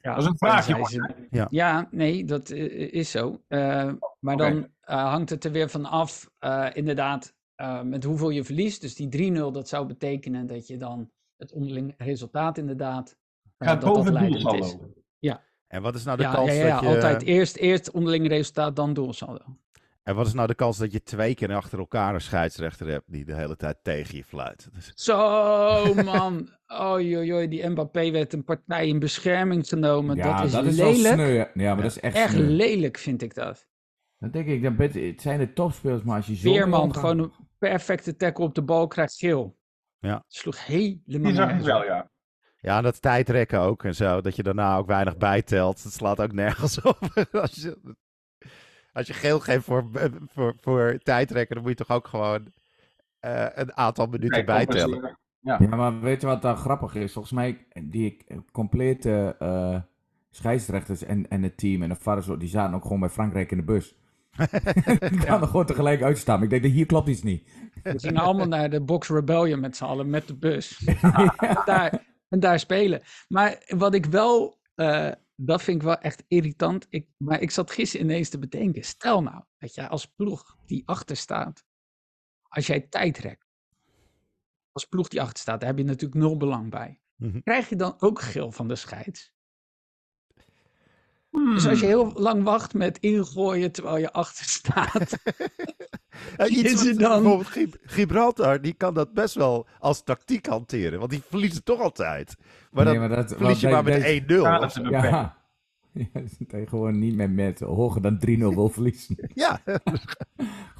[0.00, 0.92] Ja, Dat is een vraag, dan jongens.
[0.94, 1.46] zijn ze- Ja.
[1.50, 3.42] Ja, nee, dat eh, is zo.
[3.48, 8.30] Eh, maar dan eh, hangt het er weer van af, eh, inderdaad, eh, met hoeveel
[8.30, 8.80] je verliest.
[8.80, 13.16] Dus die 3-0, dat zou betekenen dat je dan het onderling resultaat inderdaad,
[13.58, 14.42] Gaat dat dat boven is.
[14.42, 14.92] doelsaldo.
[15.68, 16.86] En wat is nou de Ja, kans ja, ja, dat je...
[16.94, 19.44] altijd eerst, eerst onderling resultaat, dan doelsaldo.
[20.08, 23.12] En wat is nou de kans dat je twee keer achter elkaar een scheidsrechter hebt
[23.12, 24.68] die de hele tijd tegen je fluit?
[24.74, 26.48] Dus, Zo, man.
[26.82, 30.16] Oei, oei, oei, die Mbappé werd een partij in bescherming genomen.
[30.16, 31.14] ja, dat is wel lelijk.
[31.14, 31.44] sneu.
[31.54, 32.42] Ja, maar dat is echt, Echt sneu.
[32.42, 33.68] lelijk vind ik dat.
[34.18, 36.52] Dan denk ik, dan ben, het zijn de topspelers, maar als je zo...
[36.52, 39.58] Veerman, gewoon een perfecte tackle op de bal, krijgt geel.
[39.98, 40.24] Ja.
[40.28, 42.10] Sloeg helemaal Die zag ik nergens wel, ja.
[42.56, 44.20] ja, dat tijdrekken ook en zo.
[44.20, 45.82] Dat je daarna ook weinig bijtelt.
[45.82, 46.98] Dat slaat ook nergens op.
[47.32, 47.96] als, je,
[48.98, 49.84] als je geel geeft voor,
[50.26, 52.52] voor, voor tijdrekken, dan moet je toch ook gewoon
[53.20, 55.18] eh, een aantal minuten Nee, bijtellen.
[55.40, 55.56] Ja.
[55.60, 57.12] Ja, maar weet je wat dan grappig is?
[57.12, 59.80] Volgens mij, die eh, complete eh
[60.30, 63.56] scheidsrechters en, en het team en de vaders, die zaten ook gewoon bij Frankrijk in
[63.56, 63.96] de bus.
[65.10, 66.42] Die kwamen er gewoon tegelijk uitstaan.
[66.42, 67.48] Ik denk, dat hier klopt iets niet.
[67.82, 70.84] We gingen allemaal naar de Box Rebellion met z'n allen, met de bus.
[70.84, 73.02] en, daar, en daar spelen.
[73.28, 76.86] Maar wat ik wel, eh, dat vind ik wel echt irritant.
[76.88, 78.84] Ik, maar ik zat gisteren ineens te bedenken.
[78.84, 81.64] Stel nou, dat jij als ploeg die achter staat,
[82.42, 83.46] als jij tijd rekt,
[84.72, 87.00] als ploeg die achter staat, daar heb je natuurlijk nul belang bij.
[87.14, 87.40] Mhm.
[87.40, 89.32] Krijg je dan ook geel van de scheids?
[91.30, 91.54] Hmm.
[91.54, 95.12] Dus als je heel lang wacht met ingooien terwijl je achter staat.
[96.36, 100.98] Ja, iets Is dan- Bijvoorbeeld Gibraltar, die kan dat best wel als tactiek hanteren.
[100.98, 102.36] Want die verliezen toch altijd.
[102.70, 104.90] Maar dan Nee, maar dat, verlies je maar met deze- 1-0.
[104.90, 105.36] Ja, Ja.
[106.68, 109.30] gewoon niet meer met hoger dan 3-0 wil verliezen.
[109.34, 109.60] Ja,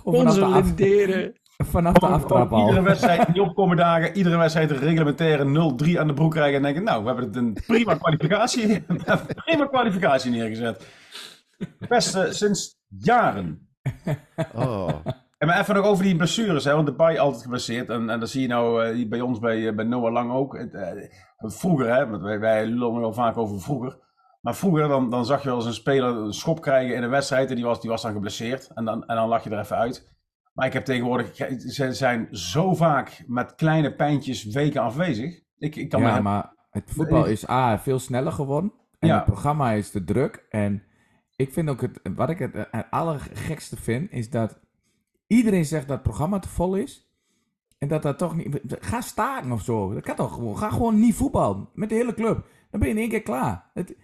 [0.03, 1.33] Consolideren.
[1.67, 2.85] Vanaf de aftrap ook Iedere al.
[2.85, 6.83] wedstrijd, niet opkomen dagen, iedere wedstrijd een reglementaire 0-3 aan de broek krijgen en denken,
[6.83, 8.85] nou, we hebben het een prima kwalificatie,
[9.45, 10.87] prima kwalificatie neergezet.
[11.89, 13.69] Beste sinds jaren.
[14.55, 14.89] oh.
[15.39, 17.89] En maar even nog over die blessures, hè, want de baai altijd geblesseerd.
[17.89, 20.33] En, en dat zie je nou eh, hier bij ons, bij, eh, bij Noah Lang
[20.33, 20.59] ook.
[20.59, 20.91] Het, eh,
[21.39, 23.99] vroeger, hè, want wij, wij lullen wel vaak over vroeger.
[24.41, 27.11] Maar vroeger, dan, dan zag je wel eens een speler een schop krijgen in een
[27.11, 27.51] wedstrijd.
[27.51, 28.71] En die was, die was dan geblesseerd.
[28.75, 30.18] En dan, en dan lag je er even uit.
[30.59, 35.41] Maar ik heb tegenwoordig, ze zijn zo vaak met kleine pijntjes weken afwezig.
[35.59, 38.73] Ik, ik kan Ja, maar het voetbal is A, veel sneller geworden.
[38.99, 39.15] En Ja.
[39.15, 40.47] het programma is te druk.
[40.51, 40.83] En
[41.37, 44.61] ik vind ook, het, wat ik het, eh, het allergekste vind, is dat
[45.27, 47.11] iedereen zegt dat het programma te vol is.
[47.79, 48.61] En dat dat toch niet...
[48.67, 49.95] Ga staken of zo.
[49.95, 50.59] Dat kan toch gewoon.
[50.59, 51.69] Ga gewoon niet voetballen.
[51.75, 52.47] Met de hele club.
[52.71, 53.71] Dan ben je in één keer klaar.
[53.75, 53.97] Het,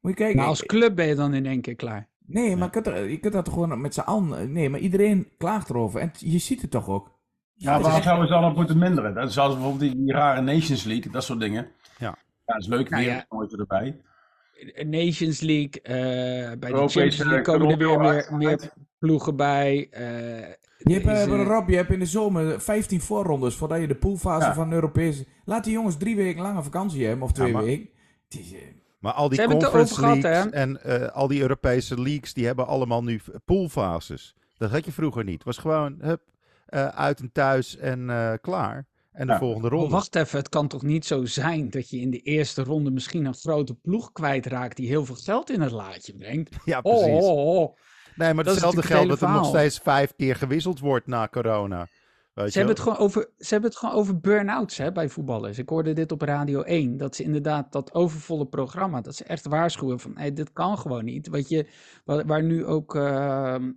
[0.00, 0.36] moet je kijken.
[0.36, 2.08] Nou, als club ben je dan in één keer klaar.
[2.30, 4.52] Nee, maar je kunt, er- je kunt dat toch gewoon met z'n allen...
[4.52, 6.00] Nee, maar iedereen klaagt erover.
[6.00, 7.16] En je ziet het toch ook.
[7.54, 9.14] Ja, waar zouden ze dan op moeten minderen?
[9.14, 11.64] Dat zoals bijvoorbeeld die, die rare Nations League, dat soort dingen.
[11.98, 12.06] Ja.
[12.46, 13.26] Ja, dat is leuk, Nou weer ja.
[13.28, 14.00] nooit erbij.
[14.86, 19.88] Nations League, eh, bij de Champions League komen er weer meer, meer ploegen bij.
[19.90, 23.94] eh, Je hebt, eh, Rob, je hebt in de zomer 15 voorrondes voordat je de
[23.94, 24.54] poolfase Ja.
[24.54, 25.26] van de Europese...
[25.44, 27.88] Laat die jongens drie weken lange vakantie hebben, of twee maar- weken.
[28.28, 28.58] Het is, eh,
[28.98, 33.02] Maar al die conference gehad, leagues en eh, al die Europese leagues, die hebben allemaal
[33.02, 34.34] nu poolfases.
[34.56, 35.34] Dat had je vroeger niet.
[35.34, 36.22] Het was gewoon hup,
[36.66, 38.86] eh, uit en thuis en eh, klaar.
[39.12, 39.38] En de Ja.
[39.38, 39.88] volgende Oh, ronde.
[39.88, 43.24] wacht even, het kan toch niet zo zijn dat je in de eerste ronde misschien
[43.24, 46.56] een grote ploeg kwijtraakt die heel veel geld in het laadje brengt?
[46.64, 47.24] Ja, Oh, precies.
[47.24, 47.76] oh, oh.
[48.16, 51.86] Nee, maar dat hetzelfde geldt dat er nog steeds vijf keer gewisseld wordt na corona.
[52.42, 55.58] Weet Ze hebben, het gewoon over, ze hebben het gewoon over burn-outs hè, bij voetballers.
[55.58, 56.96] Ik hoorde dit op Radio 1.
[56.96, 61.04] Dat ze inderdaad dat overvolle programma, dat ze echt waarschuwen van hey, dit kan gewoon
[61.04, 61.28] niet.
[61.28, 61.66] Wat je,
[62.04, 63.72] waar, nu ook, ehm,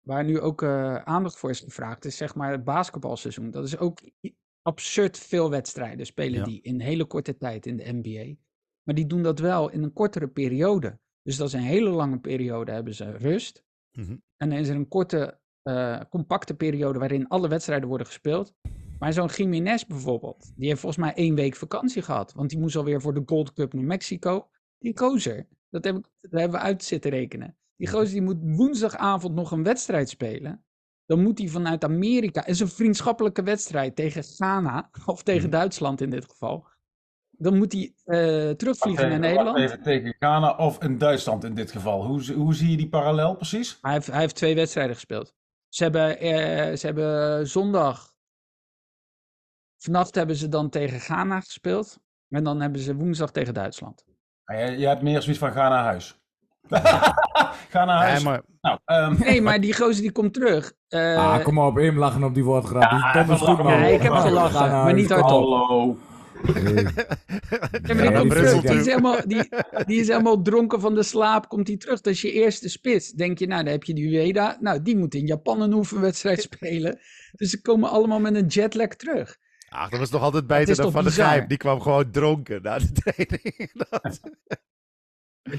[0.00, 3.50] waar nu ook eh, aandacht voor is gevraagd, is zeg maar het basketbalseizoen.
[3.50, 4.00] Dat is ook
[4.62, 6.44] absurd veel wedstrijden spelen Ja.
[6.44, 8.34] die in hele korte tijd in de NBA.
[8.82, 10.98] Maar die doen dat wel in een kortere periode.
[11.22, 13.64] Dus dat is een hele lange periode hebben ze rust.
[13.92, 14.16] Mhm.
[14.36, 18.54] En dan is er een korte, eh, compacte periode waarin alle wedstrijden worden gespeeld.
[18.98, 22.32] Maar zo'n Jiménez bijvoorbeeld, die heeft volgens mij één week vakantie gehad.
[22.32, 24.48] Want die moest alweer voor de Gold Cup naar Mexico.
[24.78, 27.56] Die gozer, dat, heb ik, dat hebben we uit zitten rekenen.
[27.76, 30.64] Die gozer die moet woensdagavond nog een wedstrijd spelen.
[31.06, 35.50] Dan moet hij vanuit Amerika, het is een vriendschappelijke wedstrijd tegen Ghana, of tegen Mhm.
[35.50, 36.66] Duitsland in dit geval.
[37.30, 39.58] Dan moet hij eh, terugvliegen naar Nederland.
[39.58, 42.04] Even tegen Ghana of in Duitsland in dit geval.
[42.06, 43.78] Hoe, hoe zie je die parallel precies?
[43.80, 45.34] Hij heeft, hij heeft twee wedstrijden gespeeld.
[45.74, 48.12] Ze hebben, eh, ze hebben zondag.
[49.76, 51.98] Vannacht hebben ze dan tegen Ghana gespeeld.
[52.28, 54.04] En dan hebben ze woensdag tegen Duitsland.
[54.44, 56.20] Ja, je, je hebt meer zoiets van ga naar huis.
[57.72, 58.22] ga naar huis.
[58.22, 60.72] Nee, maar Nou, ehm, Nee, maar die gozer die komt terug.
[60.88, 62.90] Eh, ah, kom op, hem lachen op die woordgrap.
[62.90, 63.12] Ja.
[63.16, 65.28] Ja, ik heb gelachen, maar niet hardop.
[65.28, 65.96] hallo.
[66.52, 66.86] Hey.
[67.86, 69.48] ja, maar die, Ja, is helemaal, die,
[69.86, 71.48] die is helemaal dronken van de slaap.
[71.48, 72.00] Komt hij terug.
[72.00, 73.10] Dat is je eerste spits.
[73.10, 74.56] Denk je, nou, dan heb je die Ueda.
[74.60, 76.98] Nou, die moet in Japan een oefenwedstrijd spelen.
[77.32, 79.36] Dus ze komen allemaal met een jetlag terug.
[79.68, 81.10] ach, dat was toch altijd beter dan Van de?
[81.10, 81.48] Gijp.
[81.48, 83.72] Die kwam gewoon dronken na de training.
[83.90, 84.20] Dat-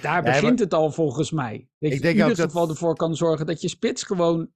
[0.02, 1.67] Daar Nee, begint het al volgens mij.
[1.80, 4.50] Dat je Ik denk in ieder dat- geval ervoor kan zorgen dat je spits gewoon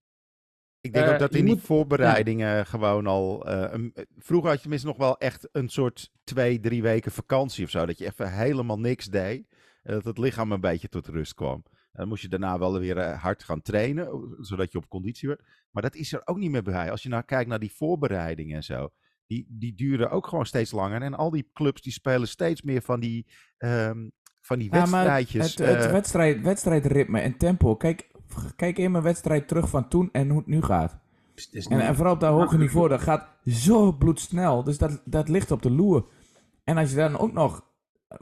[0.81, 3.45] Ik denk Eh, ook dat je in die moet- voorbereidingen gewoon al...
[3.47, 7.63] eh, een- vroeger had je tenminste nog wel echt een soort twee, drie weken vakantie
[7.65, 7.85] of zo.
[7.85, 9.47] Dat je even helemaal niks deed.
[9.83, 11.63] En dat het lichaam een beetje tot rust kwam.
[11.91, 15.41] Dan moest je daarna wel weer eh, hard gaan trainen, zodat je op conditie werd.
[15.71, 16.91] Maar dat is er ook niet meer bij.
[16.91, 18.89] Als je nou kijkt naar die voorbereidingen en zo.
[19.27, 21.01] Die, die duren ook gewoon steeds langer.
[21.01, 23.25] En al die clubs die spelen steeds meer van die,
[23.57, 24.09] ehm,
[24.41, 25.55] van die Ja, maar wedstrijdjes.
[25.55, 27.75] het, het eh, wedstrijd, wedstrijdritme en tempo.
[27.75, 28.08] Kijk,
[28.55, 30.97] kijk in mijn wedstrijd terug van toen en hoe het nu gaat.
[31.51, 34.63] Is En, en vooral op dat hoge niveau, dat gaat zo bloedsnel.
[34.63, 36.05] Dus dat, dat ligt op de loer.
[36.63, 37.65] En als je dan ook nog
[38.07, 38.17] eh,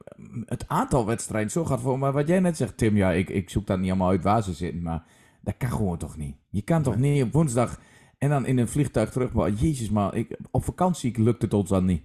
[0.46, 2.00] het aantal wedstrijden zo gaat voor.
[2.00, 4.44] Maar wat jij net zegt, Tim, ja, ik, ik zoek dat niet allemaal uit waar
[4.44, 4.82] ze zitten.
[4.82, 5.04] Maar
[5.42, 6.36] dat kan gewoon toch niet.
[6.50, 7.80] Je kan toch niet op woensdag
[8.18, 9.34] en dan in een vliegtuig terug.
[9.34, 12.04] Maar jezus, maar ik, op vakantie lukt het ons dan niet.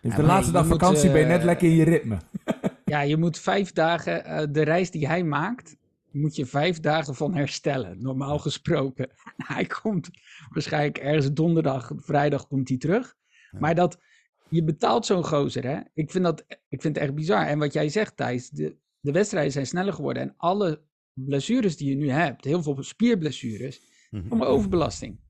[0.00, 2.18] Dus Ja, de laatste dag moet, vakantie ben je net eh, lekker in je ritme.
[2.84, 5.76] Ja, je moet vijf dagen, eh, de reis die hij maakt,
[6.12, 9.10] moet je vijf dagen van herstellen, normaal gesproken.
[9.52, 10.10] Hij komt
[10.50, 13.14] waarschijnlijk ergens donderdag, vrijdag komt hij terug.
[13.58, 13.98] Maar dat,
[14.48, 15.80] je betaalt zo'n gozer, hè.
[15.94, 17.46] Ik vind, dat, ik vind het echt bizar.
[17.46, 20.22] En wat jij zegt, Thijs, de, de wedstrijden zijn sneller geworden.
[20.22, 24.28] En alle blessures die je nu hebt, heel veel spierblessures, mhm.
[24.28, 25.20] komen overbelasting.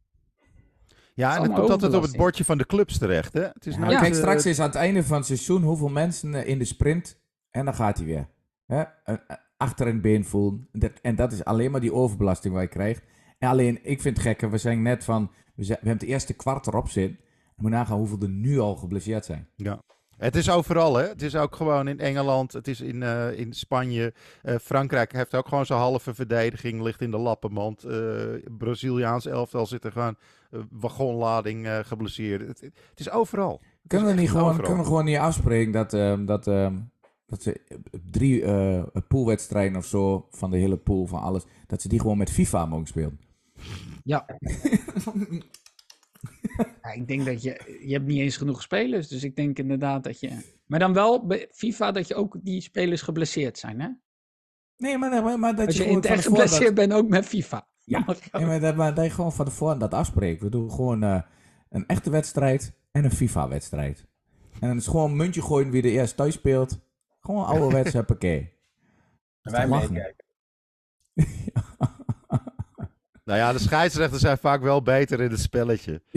[1.14, 3.32] Ja, en het komt altijd op het bordje van de clubs terecht.
[3.32, 3.42] Hè?
[3.42, 5.88] Het is Ja, nooit, kijk, eh, straks is aan het einde van het seizoen hoeveel
[5.88, 7.20] mensen eh, in de sprint.
[7.50, 8.28] En dan gaat hij weer.
[8.66, 8.82] Hè?
[9.62, 10.68] Een- een achter het been voelen.
[10.72, 13.02] Dat, en dat is alleen maar die overbelasting waar je krijgt.
[13.38, 16.14] En alleen, ik vind het gekke, we zijn net van, we, zijn, we hebben het
[16.14, 17.18] eerste kwart erop zitten.
[17.56, 19.48] Je moet nagaan hoeveel er nu al geblesseerd zijn.
[19.56, 19.82] Ja.
[20.16, 21.08] Het is overal, hè?
[21.08, 24.12] Het is ook gewoon in Engeland, het is in, eh, in Spanje.
[24.42, 27.84] Eh, Frankrijk heeft ook gewoon zijn halve verdediging, ligt in de lappenmand.
[27.84, 27.98] Eh
[28.58, 30.16] Braziliaans elftal zit er gewoon
[30.70, 32.40] wagonlading geblesseerd.
[32.46, 33.60] Het, het is overal.
[33.86, 34.64] Kunnen we, niet gewoon, overal.
[34.64, 36.76] kunnen we gewoon niet afspreken dat, ehm, dat, ehm,
[37.32, 37.60] dat ze
[38.10, 42.18] drie eh poolwedstrijden of zo van de hele pool van alles, dat ze die gewoon
[42.18, 43.20] met FIFA mogen spelen?
[44.04, 44.26] Ja.
[46.82, 50.04] Ja, ik denk dat je, je hebt niet eens genoeg spelers, dus ik denk inderdaad
[50.04, 50.30] dat je,
[50.66, 53.88] maar dan wel bij FIFA dat je ook die spelers geblesseerd zijn, hè?
[54.76, 57.08] Nee, maar, maar, maar dat Als je, je in het echt dat- geblesseerd bent, ook
[57.08, 57.66] met FIFA.
[57.84, 60.42] Ja, je Nee, maar, dat, maar dat je gewoon van tevoren dat afspreekt.
[60.42, 61.22] We doen gewoon eh,
[61.68, 64.06] een echte wedstrijd en een FIFA-wedstrijd.
[64.60, 66.80] En dan is gewoon een muntje gooien wie er eerst thuis speelt.
[67.22, 68.52] Gewoon ouderwets, huppakee.
[69.42, 70.24] En wij meekijken.
[73.24, 76.02] Nou ja, de scheidsrechters zijn vaak wel beter in het spelletje.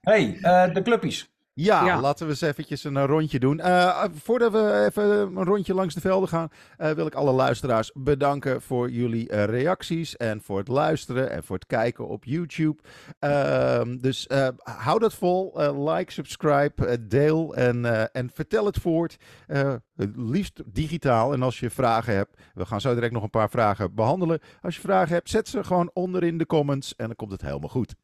[0.00, 1.30] hey, eh, de clubpies.
[1.54, 2.00] Ja, Ja.
[2.00, 3.60] laten we eens eventjes een eh, rondje doen.
[3.60, 5.04] Eh, voordat we even
[5.36, 9.44] een rondje langs de velden gaan, eh, wil ik alle luisteraars bedanken voor jullie eh,
[9.44, 12.82] reacties en voor het luisteren en voor het kijken op YouTube.
[13.18, 15.60] Ehm, dus eh, hou dat vol.
[15.60, 19.16] Eh, like, subscribe, eh, deel en, eh, en vertel het voort.
[19.46, 19.74] Eh,
[20.16, 21.32] liefst digitaal.
[21.32, 24.40] En als je vragen hebt, we gaan zo direct nog een paar vragen behandelen.
[24.62, 27.42] Als je vragen hebt, zet ze gewoon onder in de comments en dan komt het
[27.42, 27.94] helemaal goed.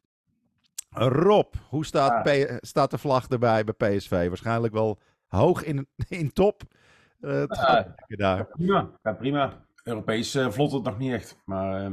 [0.89, 4.27] Rob, hoe staat, staat de vlag erbij bij PSV?
[4.27, 6.61] Waarschijnlijk wel hoog in, in top.
[7.19, 7.95] Eh, Ja.
[8.07, 8.45] daar.
[8.45, 9.65] Prima, gaat prima.
[9.83, 11.91] Europees eh, vlot het nog niet echt, maar eh,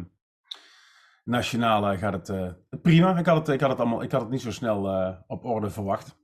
[1.25, 3.19] nationaal gaat het prima.
[3.19, 5.71] Ik had het, ik, had het allemaal, ik had het niet zo snel op orde
[5.71, 6.17] verwacht.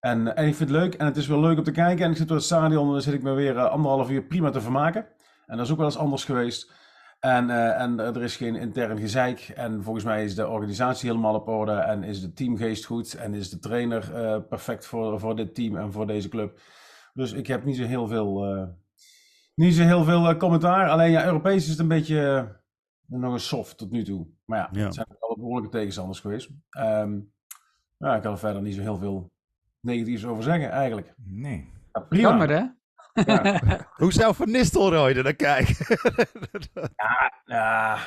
[0.00, 2.04] En, en ik vind het leuk en het is wel leuk om te kijken.
[2.04, 4.50] En ik zit door het stadion en dan zit ik me weer anderhalf uur prima
[4.50, 5.06] te vermaken.
[5.46, 6.72] En dat is ook wel eens anders geweest.
[7.20, 9.40] En, eh, en er is geen intern gezeik.
[9.40, 11.72] En volgens mij is de organisatie helemaal op orde.
[11.72, 13.14] En is de teamgeest goed.
[13.14, 16.60] En is de trainer eh, perfect voor, voor dit team en voor deze club.
[17.14, 18.68] Dus ik heb niet zo heel veel, eh,
[19.54, 20.88] niet zo heel veel commentaar.
[20.88, 22.48] Alleen ja, Europees is het een beetje
[23.06, 24.26] nog een soft tot nu toe.
[24.44, 24.84] Maar ja, Ja.
[24.84, 26.50] het zijn alle behoorlijke tegenstanders geweest.
[26.70, 27.18] Ehm
[27.96, 29.32] ja, ik kan er verder niet zo heel veel
[29.80, 31.14] negatiefs over zeggen eigenlijk.
[31.16, 31.70] Nee.
[31.92, 32.28] Ja, prima.
[32.28, 32.64] Jammer, hè?
[33.26, 33.60] Ja.
[33.96, 35.76] Hoe zou Van Nistelrooy er naar kijken?
[37.44, 37.98] Ja,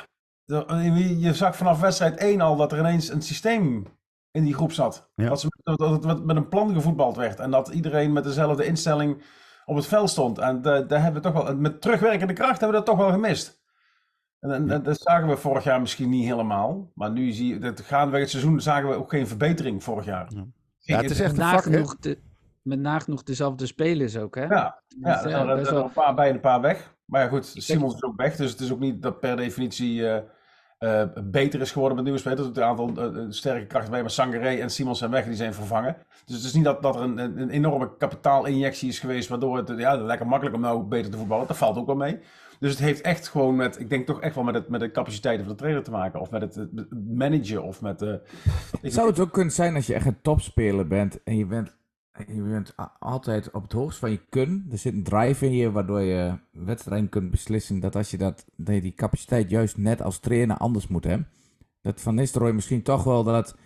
[1.18, 3.86] je zag vanaf wedstrijd 1 al dat er ineens een systeem
[4.30, 5.10] in die groep zat.
[5.14, 5.28] Ja.
[5.28, 7.40] Dat, ze, dat, dat het met een plan gevoetbald werd.
[7.40, 9.22] En dat iedereen met dezelfde instelling
[9.64, 10.38] op het veld stond.
[10.38, 13.12] En da- daar hebben we toch wel, met terugwerkende kracht hebben we dat toch wel
[13.12, 13.62] gemist.
[14.40, 16.90] En, en, en dat zagen we vorig jaar misschien niet helemaal.
[16.94, 20.26] Maar nu zie je, dat gaandeweg het seizoen zagen we ook geen verbetering vorig jaar.
[20.28, 20.46] Ja.
[20.78, 22.18] Ja, het is echt een vak, de,
[22.64, 24.44] met nagenoeg dezelfde spelers ook, hè?
[24.44, 26.94] Ja, ja is, er zijn er- wel- een paar bij en een paar weg.
[27.04, 28.36] Maar ja, goed, Simons is ook weg.
[28.36, 30.22] Dus het is ook niet dat per definitie eh,
[30.78, 32.40] eh, beter is geworden met nieuwe spelers.
[32.40, 34.00] Er zitten een aantal eh, sterke krachten bij.
[34.00, 35.96] Maar Sangaré en Simons zijn weg, die zijn vervangen.
[36.24, 39.28] Dus het is niet dat, dat er een, een, een enorme kapitaalinjectie is geweest.
[39.28, 41.46] Waardoor het ja, lekker makkelijk om nou beter te voetballen.
[41.46, 42.18] Dat valt ook wel mee.
[42.60, 44.90] Dus het heeft echt gewoon met, ik denk toch echt wel met, het, met de
[44.90, 46.20] capaciteiten van de trainer te maken.
[46.20, 47.62] Of met het, het managen.
[47.62, 48.02] Of met
[48.82, 51.76] ik- Zou het ook kunnen zijn als je echt een topspeler bent en je bent,
[52.18, 54.66] je bent altijd op het hoogst van je kun.
[54.70, 57.80] Er zit een drive in je waardoor je wedstrijden kunt beslissen.
[57.80, 61.28] Dat als je dat, die capaciteit juist net als trainer anders moet hebben.
[61.82, 63.56] Dat Van Nistelrooy misschien toch wel dat...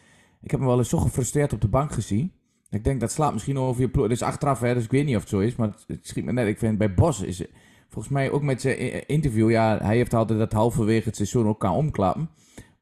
[0.40, 2.32] Ik heb hem wel eens zo gefrustreerd op de bank gezien.
[2.70, 4.04] Ik denk dat slaat misschien over je ploeg.
[4.04, 5.56] Het is achteraf, hè, dus ik weet niet of het zo is.
[5.56, 6.46] Maar het, schiet me net.
[6.46, 7.44] Ik vind bij Bos is
[7.88, 9.50] volgens mij ook met zijn interview.
[9.50, 12.30] Ja, hij heeft altijd dat halverwege het seizoen ook kan omklappen.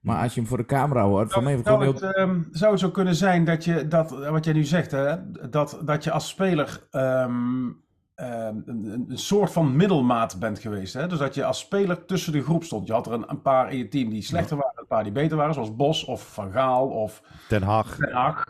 [0.07, 2.09] Maar als je hem voor de camera hoort, van mij Zou, gewoon zou, heel...
[2.09, 5.31] het, ehm, zou het zo kunnen zijn dat je, dat, wat jij nu zegt, hè,
[5.51, 7.69] dat, dat je als speler ehm,
[8.15, 10.95] ehm, een, een soort van middelmaat bent geweest?
[10.95, 11.07] Hè?
[11.07, 12.87] Dus dat je als speler tussen de groep stond.
[12.87, 15.13] Je had er een, een paar in je team die slechter waren, een paar die
[15.13, 17.97] beter waren, zoals Bos of Van Gaal of Ten Hag.
[17.97, 18.45] Den Haag.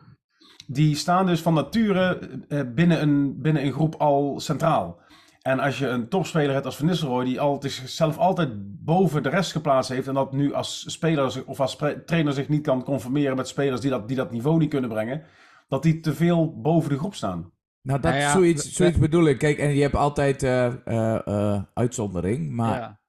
[0.67, 5.01] Die staan dus van nature eh, binnen, een, binnen een groep al centraal.
[5.47, 8.51] En als je een topspeler hebt als Van Nistelrooy, die altijd, zichzelf altijd
[8.85, 10.09] boven de rest geplaatst heeft.
[10.09, 11.77] En dat nu als speler of als
[12.07, 15.23] trainer zich niet kan conformeren met spelers die dat, die dat niveau niet kunnen brengen.
[15.69, 17.53] Dat die te veel boven de groep staan.
[17.83, 19.39] Nou, dat Nou ja, zoiets, zoiets bedoel ik.
[19.39, 23.01] Kijk, en je hebt altijd eh, eh, eh, uitzondering, maar ja.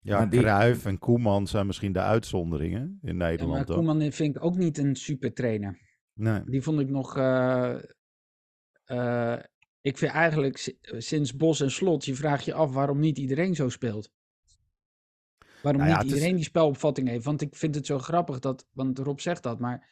[0.00, 3.70] Ja, Maar die- Cruijff en Koeman zijn misschien de uitzonderingen in Ja, maar Nederland.
[3.70, 3.76] ook.
[3.76, 5.78] Koeman vind ik ook niet een super trainer.
[6.14, 6.40] Nee.
[6.44, 7.16] Die vond ik nog.
[7.16, 7.74] eh,
[8.84, 9.38] eh,
[9.84, 13.54] ik vind eigenlijk si- sinds Bos en Slot, je vraagt je af waarom niet iedereen
[13.54, 14.12] zo speelt.
[15.62, 17.24] Waarom Nou ja, niet is- iedereen die spelopvatting heeft.
[17.24, 19.88] Want ik vind het zo grappig dat, want Rob zegt dat, maar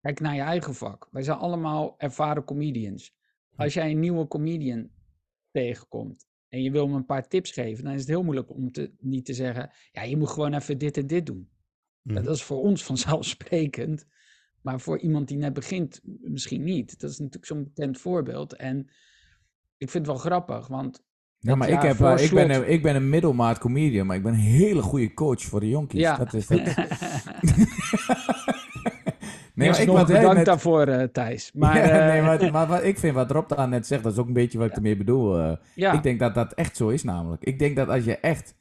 [0.00, 1.08] kijk naar je eigen vak.
[1.10, 3.14] Wij zijn allemaal ervaren comedians.
[3.56, 4.90] Als jij een nieuwe comedian
[5.50, 8.72] tegenkomt en je wil hem een paar tips geven, dan is het heel moeilijk om
[8.72, 11.50] te, niet te zeggen, ja, je moet gewoon even dit en dit doen.
[12.02, 12.22] Mhm.
[12.24, 14.06] dat is voor ons vanzelfsprekend,
[14.60, 17.00] maar voor iemand die net begint misschien niet.
[17.00, 18.52] Dat is natuurlijk zo'n bekend voorbeeld.
[18.56, 18.90] En
[19.82, 21.02] ik vind het wel grappig, want
[21.38, 24.22] Ja, maar ik, heb, eh, ik, ben een, ik ben een middelmaat comedian, maar ik
[24.22, 26.00] ben een hele goede coach voor de jonkies.
[26.00, 26.16] Ja.
[26.16, 26.58] Dat is dat.
[29.54, 31.52] nee, maar ik nog bedankt net- daarvoor, eh, Thijs.
[31.54, 34.12] Maar Ja, eh, nee, maar, maar wat ik vind wat Rob daar net zegt, dat
[34.12, 35.56] is ook een beetje wat ik ermee bedoel.
[35.74, 37.44] ja, Ik denk dat dat echt zo is namelijk.
[37.44, 38.56] Ik denk dat als je echt,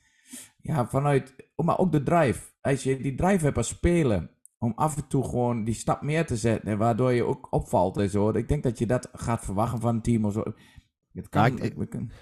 [0.62, 2.42] ja, vanuit, oh, maar ook de drive.
[2.62, 6.26] Als je die drive hebt als spelen, om af en toe gewoon die stap meer
[6.26, 8.30] te zetten, en waardoor je ook opvalt en zo.
[8.30, 10.44] Ik denk dat je dat gaat verwachten van een team of zo.
[11.14, 11.70] Het kan, ik- nee,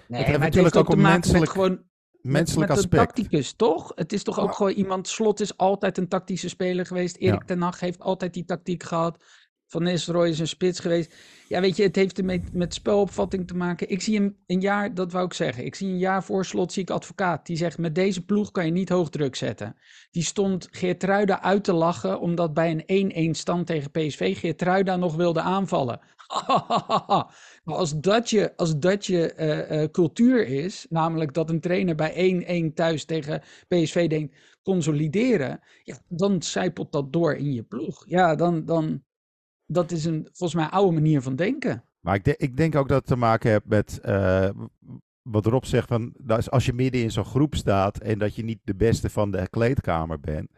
[0.08, 1.82] heeft het natuurlijk heeft ook een maken menselijk- met gewoon
[2.22, 2.92] Menselijk met, met aspect.
[3.02, 3.92] een tacticus, toch?
[3.94, 4.52] Het is toch ook Ja.
[4.54, 5.08] gewoon iemand...
[5.08, 7.16] Slot is altijd een tactische speler geweest.
[7.16, 7.44] Erik Ja.
[7.46, 9.24] ten Hag heeft altijd die tactiek gehad.
[9.70, 11.14] Van Nistelrooy is een spits geweest.
[11.48, 13.90] Ja, weet je, het heeft ermee met spelopvatting te maken.
[13.90, 15.64] Ik zie hem een jaar, dat wou ik zeggen.
[15.64, 17.46] Ik zie een jaar voor Slot, zie ik advocaat.
[17.46, 19.76] Die zegt, met deze ploeg kan je niet hoog druk zetten.
[20.10, 22.20] Die stond Geertruida uit te lachen...
[22.20, 24.38] omdat bij een 1-1 stand tegen PSV...
[24.38, 26.00] Geertruida nog wilde aanvallen.
[27.64, 31.94] Maar als dat je, als dat je eh, eh, cultuur is, namelijk dat een trainer
[31.94, 38.04] bij 1-1 thuis tegen PSV denkt consolideren, ja, dan zijpelt dat door in je ploeg.
[38.06, 39.02] Ja, dan, dan
[39.72, 41.84] dat is een volgens mij oude manier van denken.
[42.00, 44.48] Maar ik, de- ik denk ook dat het te maken heeft met eh,
[45.22, 45.88] wat Rob zegt.
[45.88, 46.12] Van,
[46.46, 49.48] als je midden in zo'n groep staat en dat je niet de beste van de
[49.50, 50.50] kleedkamer bent,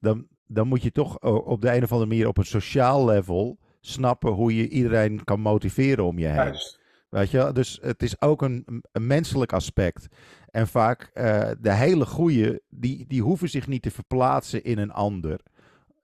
[0.00, 3.04] dan, dan moet je toch o- op de een of andere manier op een sociaal
[3.04, 6.34] level snappen hoe je iedereen kan motiveren om je heen.
[6.34, 6.78] Juist.
[7.08, 7.52] Weet je, wel?
[7.52, 10.06] dus het is ook een, een menselijk aspect.
[10.50, 14.92] En vaak eh, de hele goeie, die, die hoeven zich niet te verplaatsen in een
[14.92, 15.40] ander.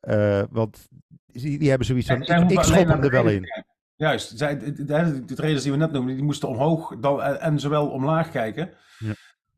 [0.04, 0.88] Eh, want
[1.26, 3.42] die, die hebben zoiets van, ik, ik schop hem er wel in.
[3.42, 3.66] kijken.
[3.96, 4.38] Juist.
[4.38, 7.60] Zij, de, de, de, de trainers die we net noemden, die moesten omhoog dan, en,
[7.60, 8.70] zowel omlaag kijken.
[8.98, 9.12] Ja.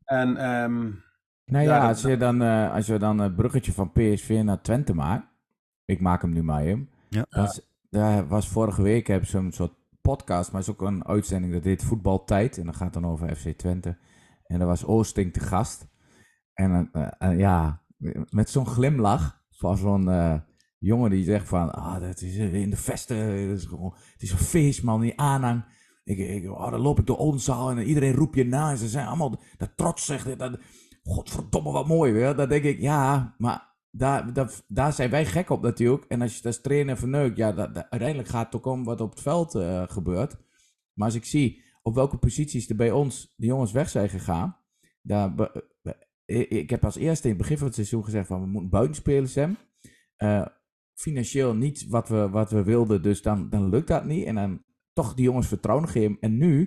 [0.05, 0.93] En ehm, Nou
[1.45, 4.61] Ja, ja, dat- als, je dan, eh, als je dan het bruggetje van PSV naar
[4.61, 5.27] Twente maakt.
[5.85, 6.89] Ik maak hem nu maar in.
[7.09, 7.25] Ja.
[7.29, 11.53] Was, daar was vorige week ze een soort podcast, maar het is ook een uitzending
[11.53, 12.57] dat heet Voetbaltijd.
[12.57, 13.97] En dat gaat dan over FC Twente.
[14.45, 15.87] En daar was Oosting te gast.
[16.53, 17.81] En eh, ja,
[18.29, 20.39] met zo'n glimlach van zo'n eh,
[20.79, 24.21] jongen die zegt van, ah, dat is eh, in de vesten, dat is gewoon, het
[24.21, 25.65] is een feest man, die aanhang.
[26.03, 28.69] Ik, ik, oh, dan loop ik door onze zaal en iedereen roept je na.
[28.69, 30.59] En ze zijn allemaal dat trots, zegt dat,
[31.03, 32.35] godverdomme wat mooi weer.
[32.35, 36.05] Dan denk ik, ja, maar daar, daar, daar zijn wij gek op natuurlijk.
[36.05, 39.01] En als je dat als trainer verneukt, ja, dat, uiteindelijk gaat het ook om wat
[39.01, 40.37] op het veld eh, gebeurt.
[40.93, 44.57] Maar als ik zie op welke posities er bij ons de jongens weg zijn gegaan.
[45.01, 45.51] Daar,
[46.27, 48.69] ik ik heb als eerste in het begin van het seizoen gezegd van we moeten
[48.69, 49.57] buitenspelers hebben.
[50.15, 50.45] Eh,
[50.93, 54.25] financieel niet wat we, wat we wilden, dus dan, dan lukt dat niet.
[54.25, 54.63] En dan
[54.93, 56.17] toch die jongens vertrouwen geven.
[56.19, 56.61] En nu,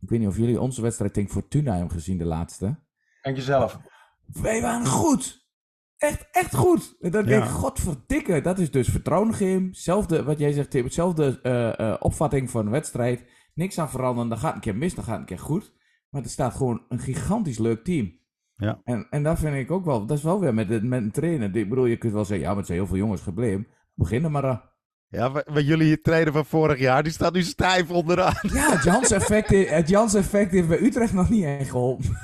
[0.00, 2.78] ik weet niet of jullie onze wedstrijd tegen Fortuna hebben gezien, de laatste.
[3.22, 3.78] denk jezelf.
[4.26, 5.48] Wij waren goed.
[5.96, 6.96] Echt, echt goed.
[7.00, 9.74] En dan denk ik, godverdikke, dat is dus vertrouwen geven.
[9.74, 13.24] Zelfde, wat jij zegt, Tim, hetzelfde eh, eh, opvatting van een wedstrijd.
[13.54, 15.72] Niks aan veranderen, dan gaat een keer mis, dan gaat een keer goed.
[16.10, 18.18] Maar er staat gewoon een gigantisch leuk team.
[18.60, 18.80] Ja.
[18.84, 21.56] En, en dat vind ik ook wel, dat is wel weer met, met een trainer.
[21.56, 23.66] Ik bedoel, je kunt wel zeggen, ja, maar het zijn heel veel jongens gebleven.
[23.94, 24.62] Begin er maar aan.
[25.08, 28.34] Ja, wat jullie trainer van vorig jaar, die staat nu stijf onderaan.
[28.42, 32.04] Ja, het Jans effect, het Jans effect heeft bij Utrecht nog niet echt geholpen.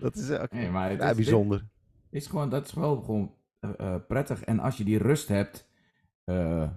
[0.00, 1.68] Dat is ook Nee, maar het ja, is- bijzonder.
[2.10, 4.42] is gewoon, dat is wel gewoon eh, eh, prettig.
[4.44, 5.68] En als je die rust hebt
[6.24, 6.68] eh, eh,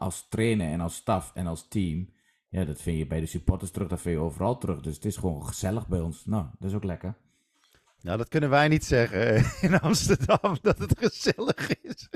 [0.00, 2.08] als trainer en als staf en als team,
[2.52, 4.80] ja, dat vind je bij de supporters terug, dat vind je overal terug.
[4.80, 6.22] Dus het is gewoon gezellig bij ons.
[6.26, 7.14] Nou, dat is ook lekker.
[8.00, 12.08] Nou, dat kunnen wij niet zeggen eh, in Amsterdam, dat het gezellig is.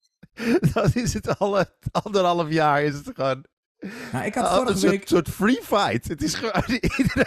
[0.74, 3.44] dat is het al een anderhalf jaar, is het gewoon
[4.12, 5.08] Nou, ik had een vorige soort, week...
[5.08, 6.08] soort free fight.
[6.08, 6.80] Het is gewoon,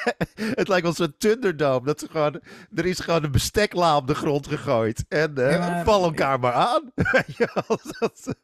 [0.62, 1.86] het lijkt wel zo'n Thunderdome.
[1.86, 2.42] Dat ze gewoon,
[2.76, 5.06] er is gewoon een bestekla op de grond gegooid.
[5.08, 6.92] En Ja, maar- val elkaar maar aan.
[8.00, 8.36] Dat-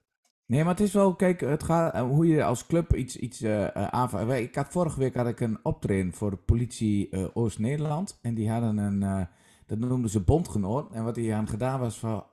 [0.46, 3.40] Nee, maar het is wel, kijk, het gaat, eh, hoe je als club iets, iets.
[3.40, 8.20] Wij- Ik had, vorige week had ik een optreden voor de politie Oost-Nederland.
[8.22, 9.28] En die hadden een,
[9.66, 10.92] dat noemden ze bondgenoot.
[10.92, 12.24] En wat die aan gedaan was van,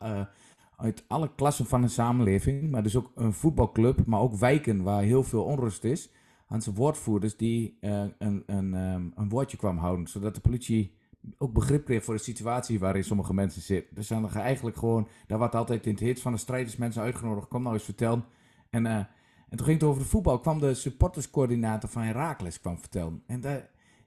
[0.77, 2.71] uit alle klassen van de samenleving.
[2.71, 6.11] Maar dus ook een voetbalclub, maar ook wijken waar heel veel onrust is.
[6.49, 10.07] Aan zijn woordvoerders die een, een, ehm, een woordje kwam houden.
[10.07, 10.95] Zodat de politie
[11.39, 13.95] ook begrip kreeg voor de situatie waarin sommige mensen zitten.
[13.95, 17.03] Dus dan ga eigenlijk gewoon, daar wordt altijd in het hit van de strijders mensen
[17.03, 17.49] uitgenodigd.
[17.49, 18.25] Kom nou eens vertellen.
[18.71, 18.97] En, eh,
[19.49, 20.41] en toen ging het over de voetbal.
[20.41, 23.23] kwam de supporterscoördinator van Herakles kwam vertellen.
[23.27, 23.61] En die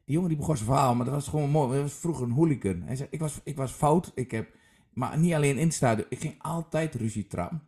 [0.05, 1.71] jongen die begon zijn verhaal, maar dat was gewoon mooi.
[1.73, 2.81] Dat was vroeger een hooligan.
[2.81, 4.11] Hij zei, ik was, ik was fout.
[4.15, 4.55] Ik heb,
[4.93, 5.71] maar niet alleen in.
[6.09, 7.61] Ik ging altijd ruzie trappen.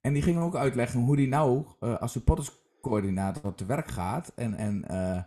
[0.00, 4.32] En die ging ook uitleggen hoe die nou eh, als supporterscoördinator te werk gaat.
[4.34, 5.22] En, en, eh,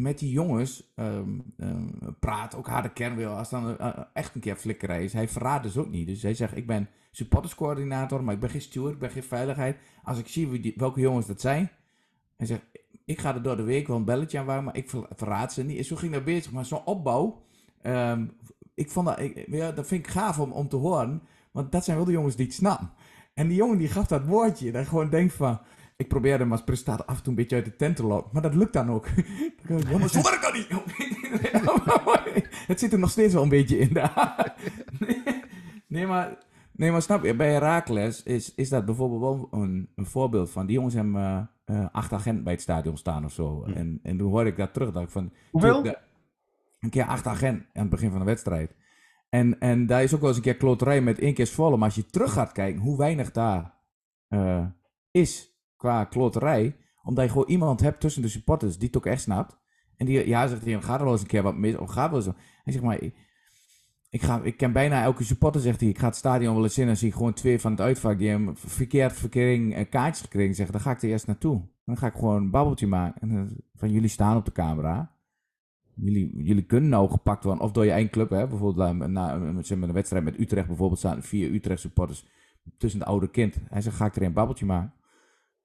[0.00, 1.86] met die jongens ehm, ehm,
[2.20, 5.12] praat, ook harde kern wil, als dan eh, echt een keer flikkerij is.
[5.12, 6.06] Hij verraadt dus ook niet.
[6.06, 9.76] Dus hij zegt, ik ben supporterscoördinator, maar ik ben geen steward, ik ben geen veiligheid.
[10.02, 11.70] Als ik zie wie die, welke jongens dat zijn,
[12.36, 12.62] hij zegt,
[13.04, 15.52] ik ga er door de week wel een belletje aan waar, maar ik ver- verraad
[15.52, 15.78] ze niet.
[15.78, 17.42] En zo ging dat bezig, maar zo'n opbouw,
[17.82, 18.26] ehm,
[18.74, 21.84] ik vond dat, ik, ja, dat vind ik gaaf om, om te horen, want dat
[21.84, 22.92] zijn wel de jongens die het snappen.
[23.34, 25.60] En die jongen die gaf dat woordje, dat gewoon denkt van,
[26.02, 28.30] ik probeerde hem als presentator af en toe een beetje uit de tent te lokken,
[28.32, 29.06] maar dat lukt dan ook.
[29.98, 30.68] Maar zo werkt dat niet!
[32.66, 33.92] het zit er nog steeds wel een beetje in.
[33.98, 34.54] daar.
[35.86, 36.38] nee, maar,
[36.72, 40.66] nee, maar snap je, bij Herakles is, is dat bijvoorbeeld wel een, een voorbeeld van,
[40.66, 43.64] die jongens hebben eh, acht agenten bij het stadion staan of zo.
[43.64, 45.32] En, en toen hoorde ik dat terug, dacht ik van...
[45.50, 45.82] Hoeveel?
[45.82, 45.98] dat-
[46.80, 48.74] Een keer acht agenten aan het begin van de wedstrijd.
[49.28, 51.76] En, en daar is ook wel eens een keer kloterij met één keer Zwolle.
[51.76, 53.74] Maar als je terug gaat kijken hoe weinig daar
[54.28, 54.66] eh,
[55.10, 55.51] is
[55.82, 56.76] qua kloterij.
[57.02, 59.58] Omdat je gewoon iemand hebt tussen de supporters die het ook echt snapt.
[59.96, 61.76] En die, ja, zegt hij, gaat er wel eens een keer wat mis.
[61.76, 62.34] Of gaat wel zo.
[62.62, 62.98] Hij zegt maar,
[64.10, 65.88] ik, ga, ik ken bijna elke supporter, zegt hij.
[65.88, 68.28] Ik ga het stadion wel eens in en zie gewoon twee van het uitvak die
[68.28, 70.54] hem verkeerd verkering en kaartjes gekregen.
[70.54, 71.68] Zeggen, dan ga ik er eerst naartoe.
[71.84, 73.20] Dan ga ik gewoon een babbeltje maken.
[73.20, 75.16] En, dan- van jullie staan op de camera.
[75.94, 78.46] Jullie, jullie kunnen nou gepakt worden, of door je eigen club, hè?
[78.46, 82.26] bijvoorbeeld eh, na, zeg maar, een wedstrijd met Utrecht, bijvoorbeeld staan vier Utrecht supporters
[82.78, 83.56] tussen de oude kind.
[83.68, 84.92] Hij zegt, ga ik er een babbeltje maken?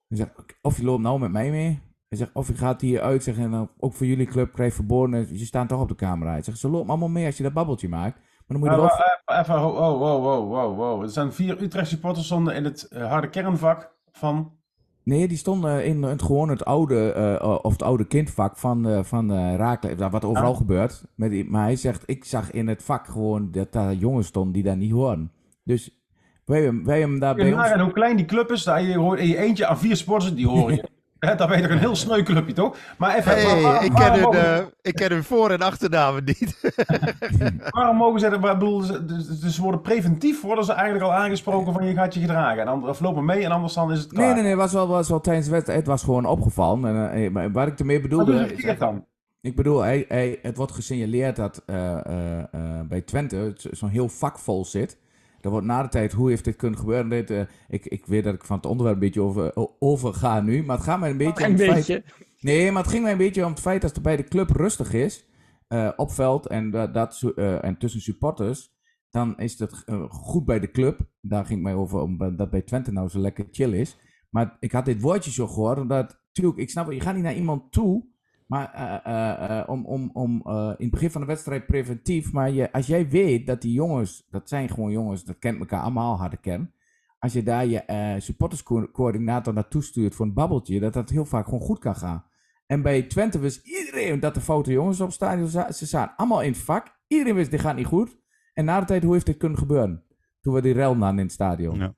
[0.07, 0.31] Hij zegt,
[0.61, 3.37] of je loopt nou met mij mee, hij zegt, of je gaat hier uit, zeg,
[3.37, 6.31] en dan ook voor jullie club krijg je verboden, je staan toch op de camera.
[6.31, 8.75] Hij zegt, ze lopen allemaal mee als je dat babbeltje maakt, maar dan moet je
[8.75, 8.85] wel...
[8.85, 11.03] maar, even, even, wow, wow, wow, wow, wow.
[11.03, 14.55] Er zijn vier Utrecht supporters stonden in het eh, harde kernvak van...
[15.03, 19.03] Nee, die stonden in het, gewoon het oude, eh, of het oude kindvak van, eh
[19.03, 20.57] van eh Raakle, wat overal Ja.
[20.57, 21.05] gebeurt.
[21.15, 24.63] Met maar hij zegt, ik zag in het vak gewoon dat daar jongens stonden die
[24.63, 25.31] daar niet horen.
[25.63, 26.06] Dus
[26.47, 27.55] wij, wij hebben daar bij ons...
[27.55, 30.33] nagaan hoe klein die club is, daar je hoort in je eentje aan vier sporters,
[30.33, 30.83] die horen je.
[31.19, 32.77] Hè, Dan ben je toch een heel sneu clubje, toch?
[32.97, 35.59] Maar even, waar- Hey, waar- ik, ken hun, mogen, eh, ik ken hun voor- en
[35.61, 36.73] achternamen niet.
[37.69, 41.13] waarom mogen ze, ik bedoel, ze, dus- dus ze worden preventief, worden ze eigenlijk al
[41.13, 42.61] aangesproken van je gaat je gedragen.
[42.61, 44.25] En anders, of lopen mee en anders dan is het klaar.
[44.25, 46.85] Nee, nee, nee, het was wel, was wel tijdens de wedstrijd, het was gewoon opgevallen.
[46.95, 48.33] En, eh, maar wat ik ermee Wat bedoelde...
[48.39, 49.05] is verkeerd dan?
[49.41, 52.47] Ik bedoel, hij, hij, het wordt gesignaleerd dat eh, eh, eh,
[52.87, 54.97] bij Twente zo'n heel vak vol zit.
[55.41, 57.09] Er wordt na de tijd, hoe heeft dit kunnen gebeuren?
[57.09, 60.13] Dit, eh, ik, ik weet dat ik van het onderwerp een beetje over, o- over
[60.13, 61.87] ga nu, maar het gaat mij een beetje om Een het feit...
[61.87, 62.03] beetje.
[62.39, 64.49] Nee, maar het ging mij een beetje om het feit dat het bij de club
[64.49, 65.27] rustig is,
[65.67, 68.75] eh, op veld en, dat, eh, en tussen supporters,
[69.09, 70.99] dan is het eh, goed bij de club.
[71.21, 73.97] Daar ging het mij over om dat bij Twente nou zo lekker chill is.
[74.29, 77.35] Maar ik had dit woordje zo gehoord, omdat, natuurlijk, ik snap je gaat niet naar
[77.35, 78.05] iemand toe,
[78.47, 80.41] maar eh, eh, eh, om, om, om
[80.77, 84.27] in het begin van de wedstrijd preventief, maar je, als jij weet dat die jongens,
[84.29, 86.71] dat zijn gewoon jongens, dat kent elkaar allemaal harde kern.
[87.19, 91.59] Als je daar je supporterscoördinator naartoe stuurt voor een babbeltje, dat dat heel vaak gewoon
[91.61, 92.25] goed kan gaan.
[92.65, 95.75] En bij Twente wist iedereen dat de foute jongens op het stadion zaten.
[95.75, 96.97] Ze zaten allemaal in het vak.
[97.07, 98.17] Iedereen wist, dit gaat niet goed.
[98.53, 100.03] En na de tijd, hoe heeft dit kunnen gebeuren?
[100.41, 101.77] Toen we die rel namen in het stadion.
[101.77, 101.95] Ja.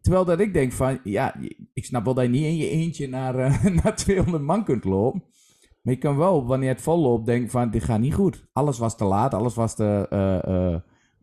[0.00, 1.34] Terwijl dat ik denk van, ja,
[1.72, 3.34] ik snap wel dat je niet in je eentje naar,
[3.82, 5.24] naar 200 man kunt lopen.
[5.84, 8.46] Maar je kan wel, wanneer het vol loopt, denken van, dit gaat niet goed.
[8.52, 10.76] Alles was te laat, alles was te, eh,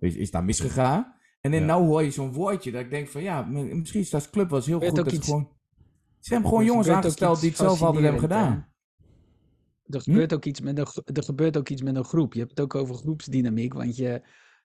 [0.10, 1.16] is, is daar misgegaan.
[1.42, 1.66] En dan Ja.
[1.66, 4.66] nou hoor je zo'n woordje dat ik denk van, ja, misschien is dat club eens
[4.66, 4.96] heel goed.
[4.96, 5.50] Dat iets- gewoon,
[6.20, 8.70] ze hebben gewoon jongens aangesteld die het zelf altijd hebben gedaan.
[9.86, 12.34] Er gebeurt, ook iets met een, er gebeurt ook iets met een groep.
[12.34, 13.74] Je hebt het ook over groepsdynamiek.
[13.74, 14.22] Want je,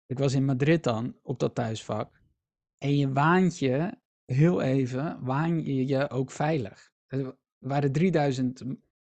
[0.05, 2.21] ik was in Madrid dan, op dat thuisvak.
[2.77, 6.91] En je waant je, heel even, waan je je ook veilig.
[7.07, 8.63] Er waren 3000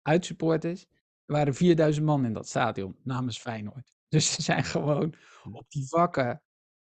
[0.06, 0.86] uitsupporters.
[1.26, 3.94] Er waren 4000 man in dat stadion namens Feyenoord.
[4.08, 5.14] Dus ze zijn gewoon
[5.52, 6.42] op die vakken.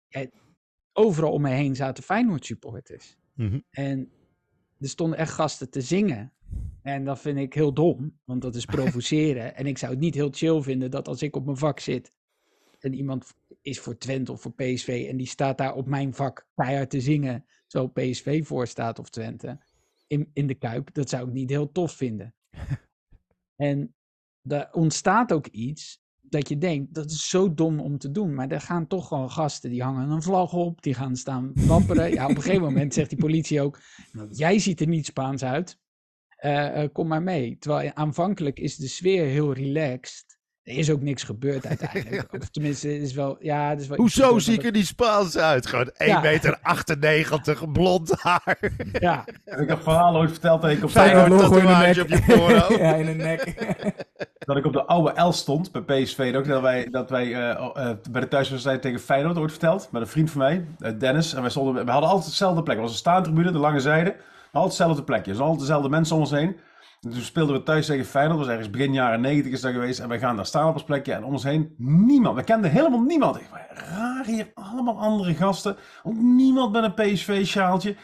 [0.07, 0.25] ja,
[0.93, 3.17] overal om me heen zaten Feyenoord supporters.
[3.33, 3.59] Mhm.
[3.69, 4.11] En
[4.79, 6.33] er stonden echt gasten te zingen.
[6.81, 9.55] En dat vind ik heel dom, want dat is provoceren.
[9.55, 12.11] en ik zou het niet heel chill vinden dat als ik op mijn vak zit
[12.79, 16.47] en iemand is voor Twente of voor PSV en die staat daar op mijn vak
[16.55, 19.59] keihard te zingen, zo PSV voor staat of Twente,
[20.07, 22.35] in, in de Kuip, dat zou ik niet heel tof vinden.
[23.61, 23.95] en
[24.41, 28.33] er ontstaat ook iets dat je denkt, dat is zo dom om te doen.
[28.33, 32.11] Maar er gaan toch gewoon gasten, die hangen een vlag op, die gaan staan wapperen.
[32.13, 33.79] ja, op een gegeven moment zegt die politie ook,
[34.11, 35.79] "Nou, jij ziet er niet Spaans uit,
[36.41, 37.57] Eh, eh, kom maar mee.
[37.57, 40.39] Terwijl aanvankelijk is de sfeer heel relaxed.
[40.63, 42.33] Er is ook niks gebeurd uiteindelijk.
[42.41, 45.37] Of tenminste, is wel, ja, er is wel Hoezo gebeurd, zie ik er niet Spaans
[45.37, 45.65] uit?
[45.65, 46.19] Gewoon 1 Ja.
[46.21, 48.71] meter 98, blond haar.
[48.99, 51.67] Ja, Heb ik dat verhaal ooit verteld dat ik op, Feyenoord de, logo in de
[51.67, 52.19] tatoeage nek.
[52.19, 52.77] op je voorhoofd.
[52.79, 53.53] ja, in de nek.
[54.45, 56.33] dat ik op de oude L stond bij PSV.
[56.35, 59.87] Ook dat wij, dat wij eh, eh, bij de thuiswedstrijd tegen Feyenoord ooit verteld.
[59.91, 61.33] Met een vriend van mij, eh, Dennis.
[61.33, 62.75] En wij stonden, we hadden altijd dezelfde plek.
[62.75, 64.15] Het was een staantribune, de lange zijde.
[64.51, 65.29] Altijd hetzelfde plekje.
[65.29, 66.55] Er zijn altijd dezelfde mensen om ons heen.
[67.01, 68.37] En toen speelden we thuis tegen Feyenoord.
[68.37, 69.99] Dat was ergens begin jaren 90 is dat geweest.
[69.99, 71.13] En wij gaan daar staan op ons plekje.
[71.13, 72.35] En om ons heen niemand.
[72.35, 73.35] We kenden helemaal niemand.
[73.35, 74.51] Ik raar hier.
[74.53, 75.77] Allemaal andere gasten.
[76.03, 77.95] Ook niemand met een PSV-sjaaltje.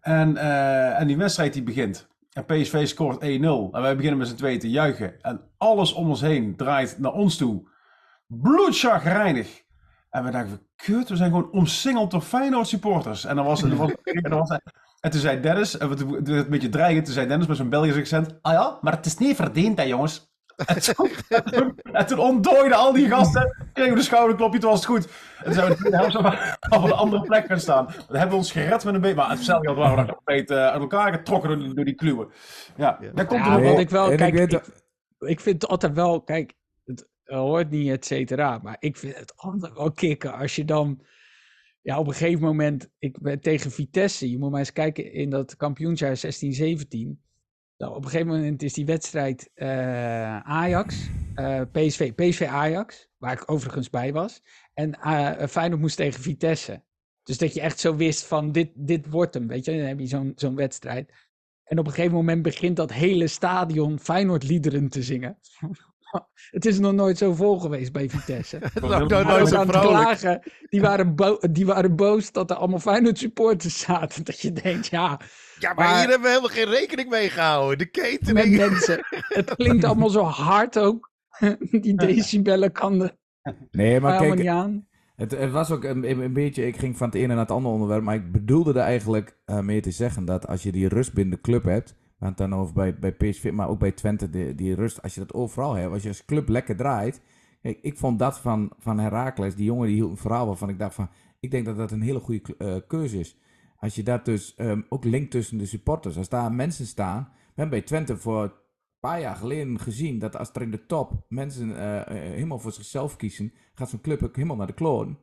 [0.00, 2.08] En, eh, en die wedstrijd die begint.
[2.32, 3.68] En PSV scoort 1-0.
[3.72, 5.20] En wij beginnen met z'n tweeën te juichen.
[5.22, 7.68] En alles om ons heen draait naar ons toe.
[8.26, 9.62] Bloedchagrijnig.
[10.10, 13.24] En we dachten, kut, we zijn gewoon omsingeld door Feyenoord supporters.
[13.24, 13.72] En dan was het...
[15.00, 17.68] en, toen zei Dennis, en het werd een beetje dreigend, toen zei Dennis met zijn
[17.68, 20.28] Belgisch accent, ah ja, maar het is niet verdiend hè jongens.
[20.66, 21.10] En toen,
[21.92, 25.08] en toen ontdooiden al die gasten, kregen we de schouderklopje, toen was het goed.
[25.38, 26.16] En toen zijn we de helft
[26.76, 27.84] op een andere plek gaan staan.
[27.86, 30.50] Dan hebben we ons gered met een beetje, maar hetzelfde geld waren we nog uit
[30.50, 32.28] elkaar getrokken door, door die kluwen.
[32.76, 34.62] Ja, dat komt ja, er wat ook ik wel, kijk, ik
[35.18, 39.32] ik, vind het altijd wel, kijk, het hoort niet, et cetera, maar ik vind het
[39.36, 41.00] altijd wel kicken als je dan,
[41.82, 45.30] ja, op een gegeven moment, ik ben tegen Vitesse, je moet maar eens kijken in
[45.30, 47.20] dat kampioensjaar 16, 17.
[47.76, 53.32] Nou, op een gegeven moment is die wedstrijd eh, Ajax, eh, PSV, PSV Ajax, waar
[53.32, 54.42] ik overigens bij was.
[54.74, 56.82] En eh Feyenoord moest tegen Vitesse.
[57.22, 59.76] Dus dat je echt zo wist van dit, dit wordt hem, weet je.
[59.76, 61.12] Dan heb je zo'n zo'n wedstrijd.
[61.64, 65.38] En op een gegeven moment begint dat hele stadion Feyenoord liederen te zingen.
[66.50, 68.58] Het is nog nooit zo vol geweest bij Vitesse.
[68.80, 70.02] Heel nooit zo aan het vrolijk.
[70.02, 71.14] klagen, die waren,
[71.50, 74.24] die waren boos dat er allemaal Feyenoord supporters zaten.
[74.24, 75.20] Dat je denkt, ja,
[75.58, 77.78] Ja, maar, Maar- hier hebben we helemaal geen rekening mee gehouden.
[77.78, 78.56] De met catering.
[78.56, 78.98] mensen.
[79.10, 81.10] Het klinkt allemaal zo hard ook.
[81.80, 83.18] Die decibellen kan er
[83.70, 84.88] Nee, maar helemaal kijk, niet aan.
[85.16, 87.74] Het, het was ook een, een beetje, ik ging van het ene naar het andere
[87.74, 91.12] onderwerp, maar ik bedoelde er eigenlijk eh, mee te zeggen dat als je die rust
[91.12, 93.92] binnen de club hebt, we hadden het dan over bij, bij PSV, maar ook bij
[93.92, 97.20] Twente, die, die rust, als je dat overal hebt, als je als club lekker draait.
[97.62, 100.78] Kijk, ik vond dat van, van Herakles, die jongen die hield een verhaal waarvan ik
[100.78, 101.08] dacht van,
[101.40, 103.36] ik denk dat dat een hele goede eh, keuze is.
[103.76, 107.60] Als je dat dus ehm, ook linkt tussen de supporters, als daar mensen staan, we
[107.60, 108.52] hebben bij Twente voor een
[109.00, 112.72] paar jaar geleden gezien dat als er in de top mensen eh, eh, helemaal voor
[112.72, 115.18] zichzelf kiezen, gaat zo'n club ook helemaal naar de kloon.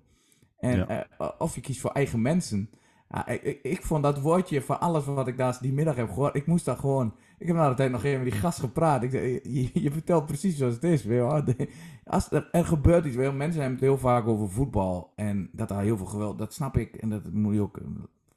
[0.57, 1.35] En Ja.
[1.37, 2.69] of je kiest voor eigen mensen.
[3.09, 6.07] Ja, ik, ik, ik vond dat woordje van alles wat ik daar die middag heb
[6.09, 7.13] gehoord, ik moest daar gewoon...
[7.37, 9.03] Ik heb na de tijd nog even met die gast gepraat.
[9.03, 11.03] Ik zei, je, je vertelt precies zoals het is.
[11.03, 11.67] Je
[12.03, 15.13] Als er, er gebeurt iets, je mensen hebben het heel vaak over voetbal.
[15.15, 16.95] En dat daar heel veel geweld, dat snap ik.
[16.95, 17.83] En dat moet je ook eh,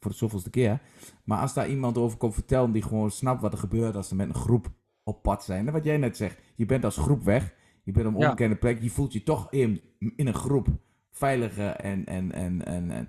[0.00, 0.80] voor de zoveelste keer.
[1.24, 4.14] Maar als daar iemand over komt vertellen die gewoon snapt wat er gebeurt als ze
[4.14, 4.70] met een groep
[5.02, 5.66] op pad zijn.
[5.66, 7.54] En wat jij net zegt, je bent als groep weg.
[7.82, 8.24] Je bent op een Ja.
[8.24, 8.82] onbekende plek.
[8.82, 9.80] Je voelt je toch in,
[10.16, 10.68] in een groep
[11.10, 12.06] veiliger en...
[12.06, 13.08] en, en, en, en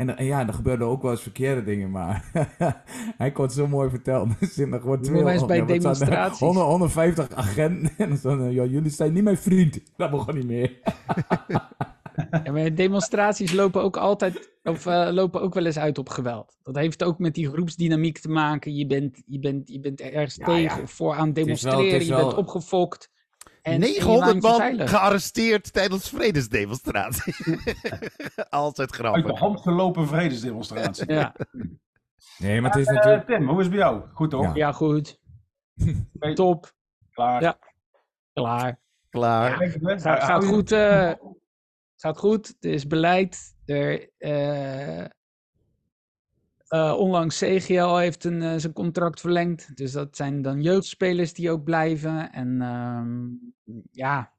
[0.00, 2.24] en, en ja, er gebeurden ook wel eens verkeerde dingen, maar
[3.18, 4.28] hij kon het zo mooi vertellen.
[4.40, 5.80] Er zitten gewoon Je moet maar eens bij ja, zijn er?
[5.80, 6.38] demonstraties.
[6.38, 7.90] 100, 150 agenten.
[8.08, 9.80] En dan ja, jullie zijn niet mijn vriend.
[9.96, 10.78] Dat begon niet meer.
[12.44, 16.56] Ja, maar demonstraties lopen ook altijd, of eh, lopen ook wel eens uit op geweld.
[16.62, 18.74] Dat heeft ook met die groepsdynamiek te maken.
[18.76, 21.54] Je bent, je bent, je bent ergens Ja, tegen of voor aan het is wel-
[21.72, 22.06] het demonstreren.
[22.18, 23.10] je bent opgefokt.
[23.62, 27.34] En, en je 900 waant je man gearresteerd tijdens vredesdemonstratie.
[28.50, 29.38] Altijd Uit de grappig.
[29.38, 31.12] hand gelopen vredesdemonstratie.
[31.12, 31.34] Ja,
[32.38, 33.26] Nee, maar het is Eh, natuurlijk...
[33.26, 34.02] Tim, hoe is het bij jou?
[34.12, 34.42] Goed toch?
[34.44, 34.50] Ja.
[34.54, 35.18] ja, goed.
[36.34, 36.72] Top.
[37.10, 37.42] Klaar.
[37.42, 37.58] Ja.
[38.32, 38.80] Klaar.
[39.08, 39.70] Klaar.
[39.82, 40.72] Gaat, gaat goed.
[40.72, 41.12] eh,
[41.96, 42.46] gaat goed.
[42.46, 43.54] Het is beleid.
[43.64, 45.04] Er, eh,
[46.70, 49.76] eh, onlangs CGL heeft een, eh, zijn contract verlengd.
[49.76, 52.32] Dus dat zijn dan jeugdspelers die ook blijven.
[52.32, 53.28] En ehm,
[53.90, 54.32] ja,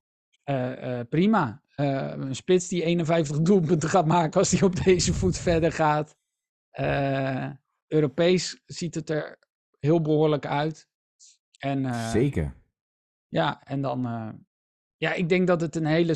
[0.44, 1.64] eh, prima.
[1.76, 6.16] Een spits die 51 doelpunten gaat maken als hij op deze voet verder gaat.
[7.88, 9.40] Europees ziet het er
[9.80, 10.88] heel behoorlijk uit.
[11.60, 12.56] En, Zeker.
[13.28, 14.02] ja, en dan.
[14.98, 16.16] ja, ik denk dat het een hele,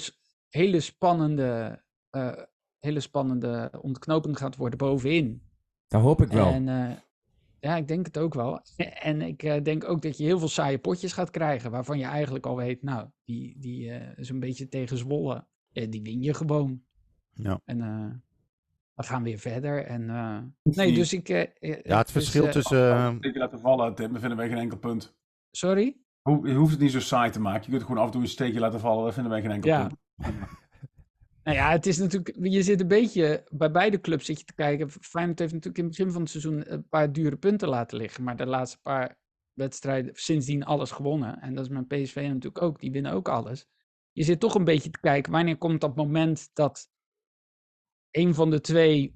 [0.50, 1.84] hele spannende.
[2.80, 5.45] hele spannende ontknoping gaat worden bovenin.
[5.96, 6.52] Dat hoop ik wel.
[6.52, 6.96] En eh,
[7.60, 8.62] ja, ik denk het ook wel.
[9.02, 11.72] En ik eh, denk ook dat je heel veel saaie potjes gaat krijgen.
[11.72, 15.46] Waarvan je eigenlijk al weet, nou, die, die eh, is een beetje tegen Zwolle.
[15.74, 16.82] Eh, die win je gewoon.
[17.34, 17.62] Ja.
[17.66, 18.06] En eh,
[18.94, 19.86] we gaan weer verder.
[19.86, 21.28] En, eh, nee, dus ik.
[21.28, 22.92] Ja, het dus, verschil tussen...
[22.94, 24.12] eh, Een steekje laten vallen, Tim.
[24.12, 25.16] Dat vinden wij geen enkel punt.
[25.52, 25.98] Sorry?
[26.24, 27.64] Je hoeft het niet zo saai te maken.
[27.66, 29.04] Je kunt gewoon af en toe een steekje laten vallen.
[29.06, 29.88] Dat vinden wij geen enkel Ja.
[29.88, 29.98] punt.
[31.46, 34.54] Nou ja, het is natuurlijk, je zit een beetje, bij beide clubs zit je te
[34.54, 34.90] kijken.
[34.90, 38.24] Feyenoord heeft natuurlijk in het begin van het seizoen een paar dure punten laten liggen.
[38.24, 39.18] Maar de laatste paar
[39.54, 41.42] wedstrijden sindsdien alles gewonnen.
[41.42, 43.68] En dat is met PSV natuurlijk ook, die winnen ook alles.
[44.12, 46.90] Je zit toch een beetje te kijken, wanneer komt dat moment dat
[48.12, 49.16] een van de twee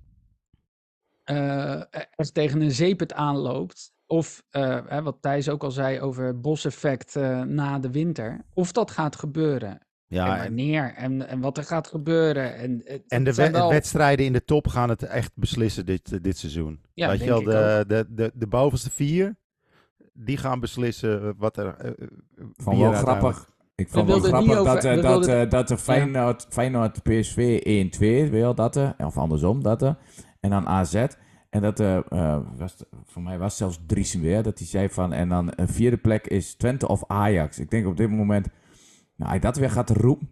[1.24, 3.94] eh echt tegen een zeepet aanloopt.
[4.06, 8.46] Of, eh, wat Thijs ook al zei over boseffect eh, na de winter.
[8.54, 12.56] Of dat gaat gebeuren ja, en en, wanneer en, en wat er gaat gebeuren.
[12.56, 15.32] En, het, en de het zijn we- wel- wedstrijden in de top gaan het echt
[15.36, 16.80] beslissen dit, dit seizoen.
[16.94, 19.36] Ja, Weet je wel, de, de, de, de bovenste vier,
[20.14, 21.76] die gaan beslissen wat er.
[21.78, 21.94] eh, eh,
[22.58, 23.50] Van wel er grappig.
[23.76, 27.04] Ik vond niet grappig over- dat, eh, we dat, wilden- eh, dat de Feyenoord, Feyenoord
[27.04, 29.94] PSV 1-2, weet je wel, dat eh, of andersom, dat eh,
[30.40, 31.06] en dan AZ.
[31.50, 35.14] En dat eh, eh, was, voor mij was zelfs Driesen weer, dat hij zei van,
[35.14, 37.60] en dan een vierde plek is Twente of Ajax.
[37.60, 38.48] Ik denk op dit moment,
[39.20, 40.30] nou, hij dat weer gaat roepen.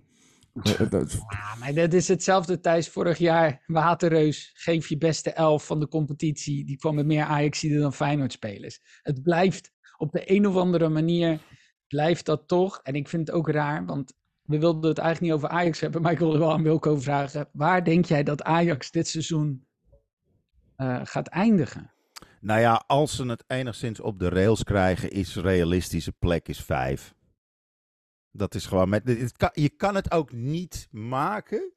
[0.89, 3.63] dat- Ja, maar dat is hetzelfde Thijs vorig jaar.
[3.65, 6.65] Waterreus, geef je beste elf van de competitie.
[6.65, 8.79] Die kwam met meer Ajaxiden dan Feyenoord-spelers.
[9.01, 11.39] Het blijft op de een of andere manier,
[11.87, 12.79] blijft dat toch.
[12.83, 16.01] En ik vind het ook raar, want we wilden het eigenlijk niet over Ajax hebben.
[16.01, 17.49] Maar ik wilde wel aan Wilco vragen.
[17.51, 19.65] Waar denk jij dat Ajax dit seizoen
[20.75, 21.91] eh, gaat eindigen?
[22.41, 27.15] Nou ja, als ze het enigszins op de rails krijgen, is realistische plek is vijf.
[28.37, 29.01] Dat is gewoon met.
[29.07, 31.71] Het kan, je kan het ook niet maken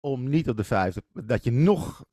[0.00, 1.02] om niet op de vijfde.
[1.12, 2.04] Dat je nog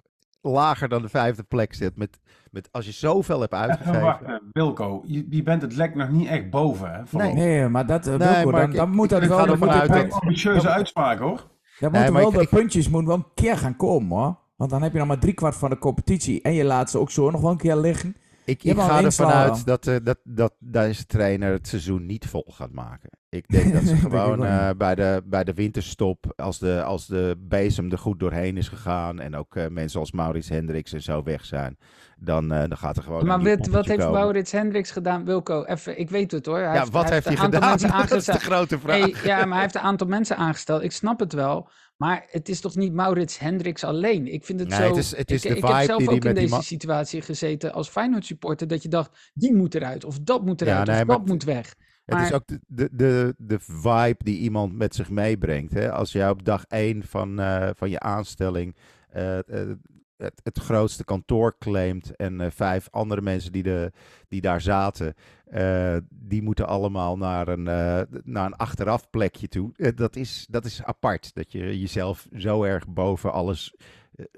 [0.41, 1.95] lager dan de vijfde plek zit.
[1.97, 2.19] Met,
[2.51, 4.01] met, als je zoveel hebt Even uitgegeven.
[4.01, 5.01] wachten, Wilco.
[5.05, 7.05] Je, je bent het lek nog niet echt boven, hè?
[7.05, 7.35] voorlopig.
[7.35, 9.39] nee, maar dat, eh, Nee, Wilco, maar dan, ik- dan ik- moet dat ik wel,
[9.39, 11.47] ervan moet uit dat- punt- Ambitieuze uitspraak, hoor.
[11.79, 14.37] dan Nee, moeten wel ik- de ik- puntjes moeten wel een keer gaan komen, hoor.
[14.55, 16.41] Want dan heb je nog maar driekwart van de competitie.
[16.41, 18.15] En je laat ze ook zo nog wel een keer liggen.
[18.45, 22.45] Ik, ik ga ervan uit dat, eh, dat, dat deze trainer het seizoen niet vol
[22.49, 23.09] gaat maken.
[23.35, 27.35] Ik denk dat ze gewoon eh, bij, de, bij de winterstop, als de, als de
[27.39, 31.23] bezem er goed doorheen is gegaan en ook eh, mensen als Maurits Hendricks en zo
[31.23, 31.77] weg zijn,
[32.17, 34.19] dan, eh, dan gaat er gewoon maar wat, wat heeft komen.
[34.19, 35.25] Maurits Hendricks gedaan?
[35.25, 36.59] Wilco, even, ik weet het hoor.
[36.59, 37.69] Hij Ja, wat heeft hij gedaan?
[37.69, 38.99] mensen Dat is de grote vraag.
[38.99, 40.83] Hey, ja, maar hij heeft een aantal mensen aangesteld.
[40.83, 41.69] Ik snap het wel.
[41.97, 44.33] Maar het is toch niet Maurits Hendricks alleen?
[44.33, 44.87] Ik vind het Nee, zo...
[44.87, 46.61] het is- het is ik, de ik heb zelf die die ook in deze ma-
[46.61, 48.67] situatie gezeten als Feyenoord supporter.
[48.67, 50.03] Dat je dacht, die moet eruit.
[50.05, 50.87] Of dat moet Ja, eruit.
[50.87, 51.75] nee, of dat moet weg.
[52.05, 55.73] Het is ook de, de, de, de vibe die iemand met zich meebrengt.
[55.73, 55.91] Hè?
[55.91, 58.75] Als jij op dag één van, eh, van je aanstelling
[59.09, 59.69] eh, eh,
[60.17, 63.91] het, het grootste kantoor claimt en eh, vijf andere mensen die, de,
[64.29, 65.13] die daar zaten,
[65.45, 69.93] eh, die moeten allemaal naar een, eh, naar een achteraf plekje toe.
[69.95, 73.75] Dat, is, dat is apart, dat je jezelf zo erg boven alles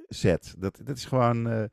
[0.07, 0.55] zet.
[0.57, 1.49] Dat, dat is gewoon...
[1.49, 1.63] eh,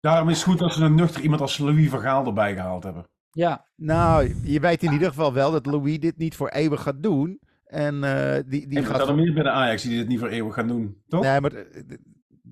[0.00, 2.82] Daarom is het goed dat ze een nuchter iemand als Louis van Gaal erbij gehaald
[2.82, 3.06] hebben.
[3.30, 7.02] Ja, nou, je weet in ieder geval wel dat Louis dit niet voor eeuwig gaat
[7.02, 7.40] doen.
[7.64, 10.28] En eh, die, die Ik gaat er meer bij de Ajax die dit niet voor
[10.28, 11.22] eeuwig gaan doen, toch?
[11.22, 11.52] Nee, maar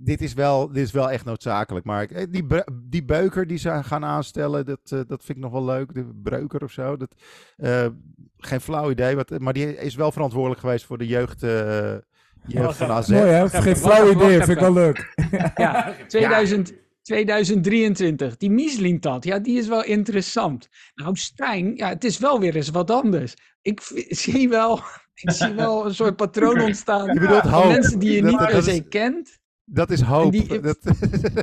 [0.02, 1.84] dit is wel, dit is wel echt noodzakelijk.
[1.86, 2.46] Maar eh, die,
[2.82, 5.94] die beuker die ze gaan aanstellen, dat, eh, dat vind ik nog wel leuk.
[5.94, 6.96] De breuker of zo.
[6.96, 7.14] Dat,
[7.56, 7.86] eh,
[8.38, 9.16] geen flauw idee.
[9.16, 11.94] Wat, maar die is wel verantwoordelijk geweest voor de jeugd, eh,
[12.46, 13.08] jeugd van AZ.
[13.08, 13.40] Mooi hè?
[13.40, 15.14] Wacht Geen flauw idee, vind ik wel leuk.
[15.56, 15.94] ja.
[16.08, 16.72] 2000,
[17.02, 18.36] 2023.
[18.36, 20.68] Die Mieslintat, ja, die is wel interessant.
[20.94, 23.34] Nou, Stijn, ja, het is wel weer eens wat anders.
[23.62, 24.80] Ik zie wel,
[25.22, 27.12] ik zie wel een soort patroon ontstaan.
[27.14, 27.64] Je bedoelt hoop.
[27.72, 29.38] mensen die je Dat- niet per is- se kent.
[29.72, 30.32] Dat is hoop.
[30.32, 30.78] die- dat,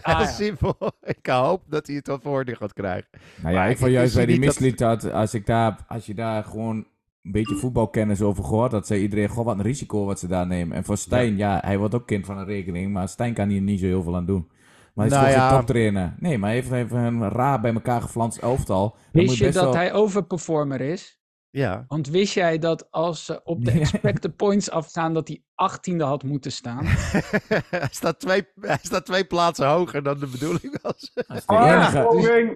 [0.02, 0.26] Ah, ja.
[0.26, 0.76] simpel.
[1.04, 3.08] Ik hoop dat hij het wat voor gaat krijgen.
[3.42, 6.06] Nou ja, Maar ik vond juist bij die dat- mislied dat als, ik daar, als
[6.06, 6.76] je daar gewoon
[7.24, 10.48] een beetje voetbalkennis over gehoord, dat zei iedereen, goh, wat een risico wat ze daar
[10.48, 10.78] nemen.
[10.78, 13.62] En voor Stijn, ja, hij wordt ook kind van een rekening, maar Stijn kan hier
[13.62, 14.48] niet zo heel veel aan doen.
[14.94, 15.58] Maar hij is Nou ja.
[15.58, 16.16] toptrainer.
[16.20, 18.90] Nee, maar hij heeft even een raar bij elkaar geflanst elftal.
[18.90, 21.16] Dan moet Wist je dat wel- hij overperformer is?
[21.58, 21.86] Ja.
[21.88, 23.80] Want wist jij dat als ze op de Ja.
[23.80, 25.41] expected points afgaan, dat hij
[25.72, 26.86] 18e had moeten staan?
[27.70, 31.12] hij, staat twee, hij staat twee plaatsen hoger dan de bedoeling was.
[31.14, 31.55] Dat is de.
[31.55, 32.55] Dat is, e-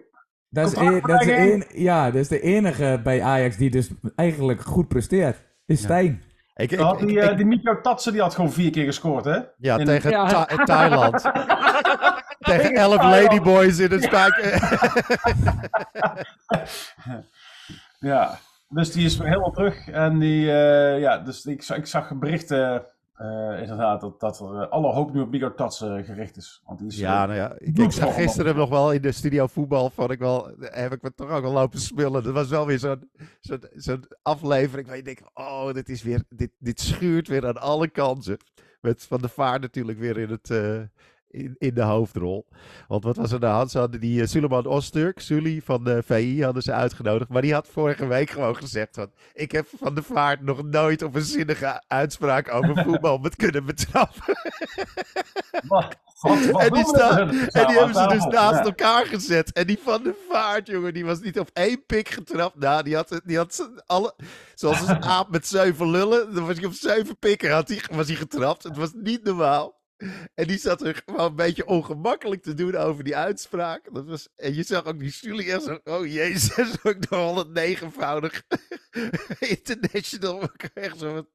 [0.49, 1.65] dat, is de Contractverlenging.
[1.73, 5.37] een, ja, dat is de enige bij Ajax die dus eigenlijk goed presteert.
[5.65, 6.23] Is Stijn.
[6.55, 8.71] Ik, ik, Dan had die, ik- eh, ik- die Mikko Tatsen, die had gewoon vier
[8.71, 9.39] keer gescoord, hè?
[9.57, 10.27] ja, in- tegen Ja.
[10.45, 11.21] Tha- Thailand.
[12.39, 13.23] tegen elf Thailand.
[13.23, 14.59] ladyboys in het spijk.
[17.99, 18.39] Ja,
[18.71, 19.87] dus die is weer helemaal terug.
[19.87, 24.61] En die, eh, ja, dus ik, zag- ik zag berichten, eh, inderdaad, dat, dat er
[24.61, 26.61] eh, alle hoop nu op Mikko Tatsen gericht is.
[26.65, 29.89] Want die is, Ja, nou ja, ik, zag gisteren nog wel in de studio voetbal,
[29.89, 32.23] vond ik wel, heb ik me toch ook wel lopen spullen.
[32.23, 33.09] Dat was wel weer zo'n
[33.75, 37.87] zo'n aflevering waar je denkt, oh, dit, is weer, dit, dit schuurt weer aan alle
[37.87, 38.37] kanten.
[38.81, 40.49] Met Van de Vaart natuurlijk weer in, het,
[41.31, 42.45] in, in de hoofdrol.
[42.87, 43.71] Want wat was er aan de hand?
[43.71, 47.29] Ze hadden die uh, Suleiman Osturk, Sully van de VI, hadden ze uitgenodigd.
[47.29, 51.01] Maar die had vorige week gewoon gezegd, van, ik heb Van de Vaart nog nooit
[51.01, 54.23] op een zinnige uitspraak over voetbal met kunnen betrappen.
[55.67, 58.63] Wat, wat, wat En die, en Nou, die hebben ze dus naast Ja.
[58.63, 59.51] elkaar gezet.
[59.51, 62.59] En die van de vaart, jongen, die was niet op één pik getrapt.
[62.59, 64.13] Nou, die had, die had alle,
[64.55, 66.33] zoals een aap met zeven lullen.
[66.33, 68.63] Dan was hij op zeven pikken had hij, was hij getrapt.
[68.63, 69.80] Het was niet normaal.
[70.33, 73.93] En die zat er gewoon een beetje ongemakkelijk te doen over die uitspraak.
[73.93, 77.45] Dat was, en je zag ook die Sully echt zo, oh jezus, ook de
[77.87, 78.43] 109-voudig
[79.55, 80.49] international.
[80.73, 81.29] Echt zo, wat-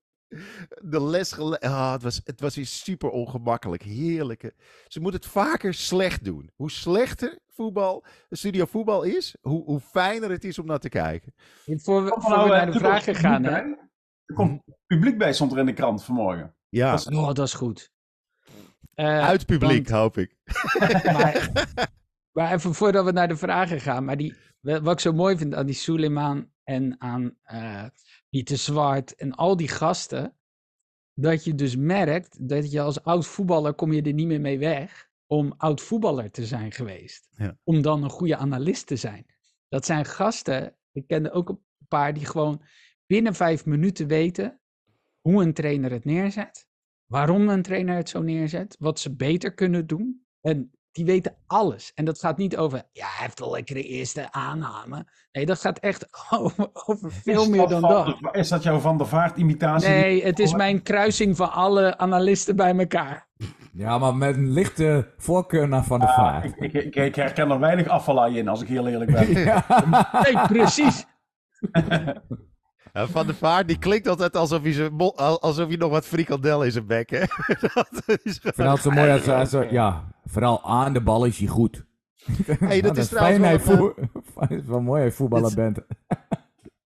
[0.83, 3.83] de les gele- ah, het, was, het was weer super ongemakkelijk.
[3.83, 4.55] Heerlijke.
[4.89, 6.51] Ze moeten het vaker slecht doen.
[6.57, 11.35] Hoe slechter voetbal, studio voetbal is, hoe, hoe fijner het is om naar te kijken.
[11.65, 13.51] Voor we, Komt voor er nou, we eh, naar de publiek vragen gaan, hè?
[13.51, 13.79] bij?
[14.27, 16.55] Er komt publiek bij, stond er in de krant vanmorgen.
[16.69, 17.91] Ja, Dat is- Oh, dat is goed.
[18.97, 20.37] Eh, uit publiek, want- hoop ik.
[21.13, 21.51] maar,
[22.37, 24.05] maar even voordat we naar de vragen gaan.
[24.05, 27.85] Maar die, wa- wat ik zo mooi vind aan die Suleiman en aan eh
[28.31, 30.37] Pieter Zwart en al die gasten.
[31.15, 34.59] Dat je dus merkt dat je als oud voetballer kom je er niet meer mee
[34.59, 35.09] weg.
[35.27, 37.29] Om oud voetballer te zijn geweest.
[37.37, 37.59] Ja.
[37.65, 39.27] Om dan een goede analist te zijn.
[39.69, 40.77] Dat zijn gasten.
[40.93, 42.63] Ik kende ook een paar die gewoon
[43.07, 44.61] binnen vijf minuten weten
[45.21, 46.66] hoe een trainer het neerzet.
[47.07, 48.77] Waarom een trainer het zo neerzet.
[48.79, 50.25] Wat ze beter kunnen doen.
[50.41, 51.93] En die weten alles.
[51.95, 55.07] En dat gaat niet over, ja, hij heeft wel lekkere eerste aanname.
[55.33, 56.07] Nee, dat gaat echt
[56.41, 58.07] over, over veel Is meer dan dat.
[58.07, 59.89] de- is dat jouw Van der Vaart imitatie?
[59.89, 63.29] Nee, het is mijn kruising van alle analisten bij elkaar.
[63.73, 66.45] Ja, maar met een lichte voorkeur naar Van der Vaart.
[66.45, 69.27] Ik, ik, ik, ik herken er weinig afvallei in, als ik heel eerlijk ben.
[70.23, 71.05] Nee, precies.
[73.05, 76.73] Van de Vaart, die klinkt altijd alsof hij, zijn alsof hij nog wat frikandel in
[76.73, 77.37] zijn bek heeft.
[77.75, 78.19] dat
[78.77, 81.85] is zo mooi als, als ze- ja, vooral aan de bal is hij goed.
[82.59, 83.95] Hey, dat is trouwens hij wel voe-
[84.39, 85.79] fijn- wel mooi hij voetballer bent.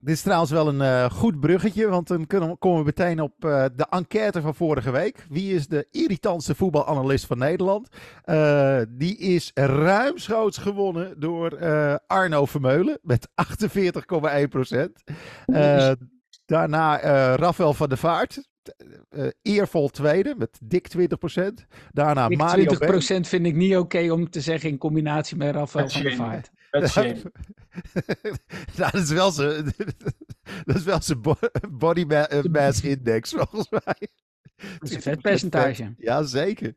[0.02, 3.44] Dit is trouwens wel een eh, goed bruggetje, want dan we- komen we meteen op
[3.44, 5.26] eh, de enquête van vorige week.
[5.28, 7.88] Wie is de irritantste voetbalanalist van Nederland?
[8.24, 15.02] Eh, die is ruimschoots gewonnen door eh, Arno Vermeulen met 48,1 procent.
[16.46, 18.48] daarna eh Rafael van der Vaart,
[19.08, 21.66] eh, eervol tweede met dik 20 procent.
[21.90, 22.78] Daarna Ik Mario 20%
[23.08, 23.24] Ben.
[23.24, 26.50] vind ik niet oké om te zeggen in combinatie met Rafael van der Vaart.
[28.76, 29.64] Nou, dat is wel zijn,
[30.64, 31.38] dat is wel zijn bo-
[31.70, 34.08] body eh, mass index, volgens mij.
[34.56, 35.94] Dat is een vetpercentage.
[35.98, 36.74] Ja, zeker.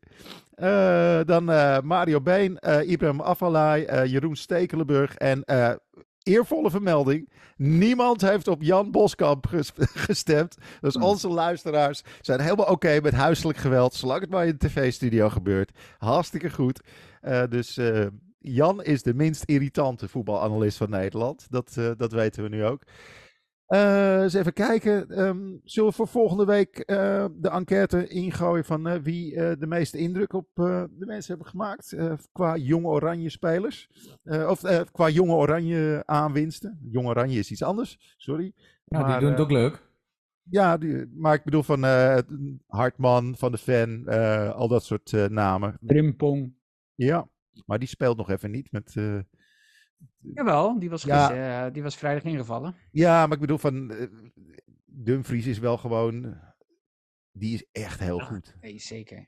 [0.55, 5.43] Eh, dan eh, Mario Been, Ibrahim eh, Jeroen Stekelenburg en
[6.23, 7.29] eervolle vermelding.
[7.57, 10.57] Niemand heeft op Jan Boskamp ges- gestemd.
[10.81, 15.29] Dus onze luisteraars zijn helemaal oké met huiselijk geweld, zolang het maar in de tv-studio
[15.29, 15.71] gebeurt.
[15.97, 16.81] Hartstikke goed.
[17.49, 17.79] Dus
[18.43, 21.51] Jan is de minst irritante voetbalanalist van Nederland.
[21.51, 22.83] Dat, eh, dat weten we nu ook.
[23.65, 25.09] Eh, eens even kijken.
[25.09, 30.33] Ehm, zullen we voor volgende week eh, de enquête ingooien van wie de meeste indruk
[30.33, 31.95] op de mensen hebben gemaakt
[32.31, 33.89] qua jonge oranje spelers?
[34.23, 36.79] Of qua jonge oranje aanwinsten.
[36.91, 38.53] Jong oranje is iets anders, sorry.
[38.85, 39.91] Ja, Maar, die doen het ook leuk.
[40.49, 41.83] Ja, die, maar ik bedoel van
[42.67, 44.05] Hartman, Van de Ven,
[44.55, 45.77] al dat soort namen.
[45.79, 46.53] Drimpong.
[46.95, 47.27] Ja,
[47.65, 48.95] maar die speelt nog even niet met...
[48.95, 49.19] eh,
[50.17, 51.27] Jawel, die was, Ja.
[51.27, 52.75] gis- eh, die was vrijdag ingevallen.
[52.91, 54.07] Ja, maar ik bedoel van eh,
[54.85, 56.37] Dumfries is wel gewoon...
[57.31, 58.25] Die is echt heel Ja.
[58.25, 58.55] goed.
[58.61, 59.27] Nee, zeker.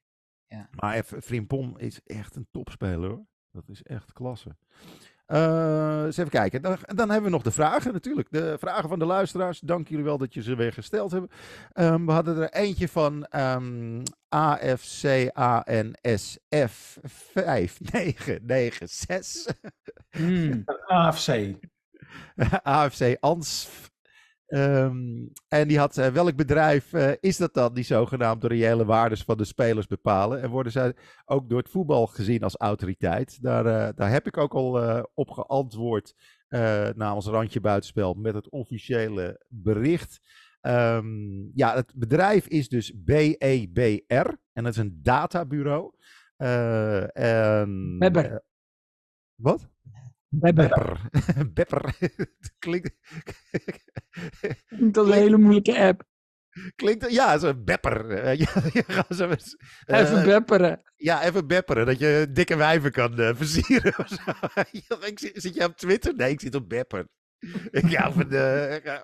[0.71, 3.26] Maar even, Frimpong is echt een topspeler hoor.
[3.51, 4.55] Dat is echt klasse.
[5.26, 6.61] Eh, eens even kijken.
[6.61, 8.28] Dan, dan hebben we nog de vragen natuurlijk.
[8.32, 9.59] De vragen van de luisteraars.
[9.59, 11.30] Dank jullie wel dat je ze weer gesteld hebben.
[11.71, 14.03] Ehm, we hadden er eentje van ehm
[14.36, 15.97] AFCANSF
[17.03, 19.45] 5996.
[20.15, 20.63] Hmm.
[20.88, 21.55] AFC.
[22.63, 23.91] AFC ANSF.
[24.45, 28.86] Ehm, en die had, eh, welk bedrijf eh, is dat dan die zogenaamd de reële
[28.86, 30.41] waardes van de spelers bepalen?
[30.41, 30.93] En worden zij
[31.25, 33.41] ook door het voetbal gezien als autoriteit?
[33.41, 36.15] Daar, eh, daar heb ik ook al eh, op geantwoord
[36.47, 40.19] eh, namens Randje Buitenspel met het officiële bericht.
[40.66, 45.93] Ehm, ja, het bedrijf is dus BEBR en dat is een databureau.
[46.38, 48.36] En, eh,
[49.36, 49.70] wat?
[50.30, 50.70] Bebber.
[50.70, 51.09] Bepper.
[51.53, 51.95] Bepper.
[52.59, 52.95] Klinkt,
[54.93, 56.03] Dat is een hele moeilijke app.
[56.76, 58.09] klinkt, ja, bepper.
[58.26, 59.55] Eh, ja, zo eens,
[59.86, 60.82] eh, Even bepperen.
[60.95, 63.97] ja, even bepperen, dat je dikke wijven kan eh, versieren.
[63.97, 64.95] of zo.
[65.09, 66.16] ik, zit, zit je op Twitter?
[66.16, 67.07] Nee, ik zit op Bepper.
[67.72, 69.00] Ik hou van, de, ik hou,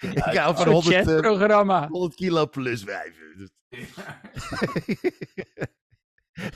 [0.30, 1.88] ik hou van Zo'n 100, eh.
[1.88, 3.50] 100 kilo plus wijven.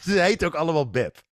[0.02, 1.22] Ze heet ook allemaal Bep.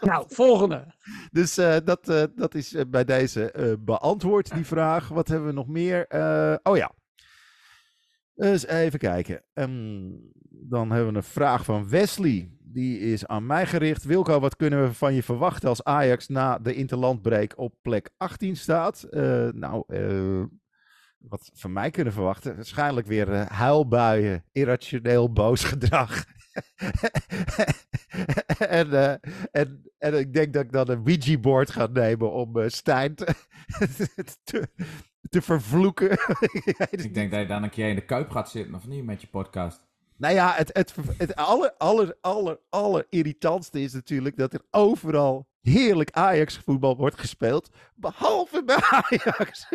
[0.00, 0.94] Nou, volgende.
[1.30, 5.08] Dus eh, dat, eh, dat is bij deze beantwoord, die vraag.
[5.08, 6.06] Wat hebben we nog meer?
[6.62, 6.92] Oh ja.
[8.36, 9.42] Dus even kijken.
[9.54, 10.10] Ehm,
[10.50, 12.50] dan hebben we een vraag van Wesley.
[12.58, 14.04] Die is aan mij gericht.
[14.04, 18.56] Wilco, wat kunnen we van je verwachten als Ajax na de interlandbreek op plek 18
[18.56, 19.02] staat?
[19.02, 20.42] Eh, nou, eh,
[21.18, 22.56] wat van mij kunnen verwachten?
[22.56, 26.24] Waarschijnlijk weer eh, huilbuien, irrationeel boos gedrag.
[28.58, 29.20] en,
[29.52, 33.34] en, en ik denk dat ik dan een Ouija-board ga nemen om eh, Stijn te,
[35.28, 36.10] te vervloeken.
[36.90, 39.20] Ik denk dat je dan een keer in de kuip gaat zitten, of niet, met
[39.20, 39.80] je podcast.
[40.16, 45.46] Nou ja, het, het, het aller, aller, aller, aller irritantste is natuurlijk dat er overal
[45.60, 47.70] heerlijk Ajax voetbal wordt gespeeld.
[47.94, 49.68] Behalve bij Ajax.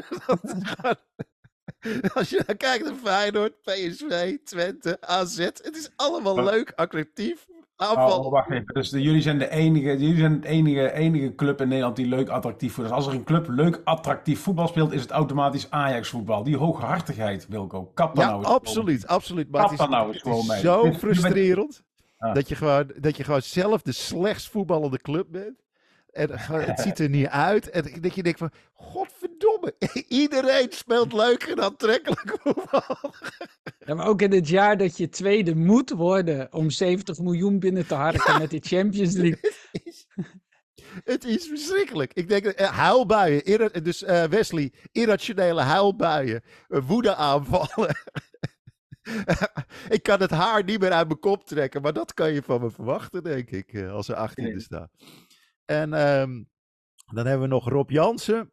[2.13, 5.37] Als je dan kijkt naar Feyenoord, PSV, Twente, AZ.
[5.37, 7.47] Het is allemaal leuk, attractief.
[7.81, 8.23] Aanval.
[8.23, 8.73] Oh, wacht even.
[8.73, 12.07] Dus de- jullie zijn de enige, jullie zijn het enige, enige club in Nederland die
[12.07, 12.95] leuk attractief voetbal.
[12.95, 16.43] Dus als er een club leuk attractief voetbal speelt, is het automatisch Ajax voetbal.
[16.43, 17.91] Die hooghartigheid, Wilco.
[17.93, 19.51] Kap dan Ja, nou eens absoluut, absoluut.
[19.51, 20.59] Maar het Kap is, nou eens gewoon mee.
[20.59, 21.83] zo frustrerend
[22.17, 22.33] Ah.
[22.33, 25.59] dat, je gewoon, dat je gewoon zelf de slechtst voetballende club bent.
[26.11, 27.69] En het ziet er niet uit.
[27.69, 29.75] En dat je denkt van, godverdomme,
[30.07, 33.13] iedereen speelt leuk en aantrekkelijk voetbal.
[33.85, 37.87] Ja, maar ook in het jaar dat je tweede moet worden om 70 miljoen binnen
[37.87, 39.39] te harken met de Champions League.
[39.71, 40.07] Het is,
[41.03, 42.13] het is verschrikkelijk.
[42.13, 47.95] Ik denk, eh, huilbuien, irra- dus eh, Wesley, irrationele huilbuien, eh, woedeaanvallen.
[49.89, 52.61] ik kan het haar niet meer uit mijn kop trekken, maar dat kan je van
[52.61, 54.89] me verwachten, denk ik, als er 18e staat.
[55.71, 56.43] En ehm,
[57.13, 58.51] dan hebben we nog Rob Jansen.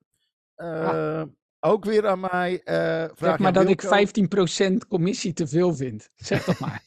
[0.55, 1.23] Eh,
[1.61, 2.61] Ook weer aan mij.
[2.65, 2.75] eh
[3.15, 3.97] vraag Zeg maar dat ik Wilco.
[3.97, 6.11] 15% commissie te veel vind.
[6.15, 6.83] Zeg dat maar.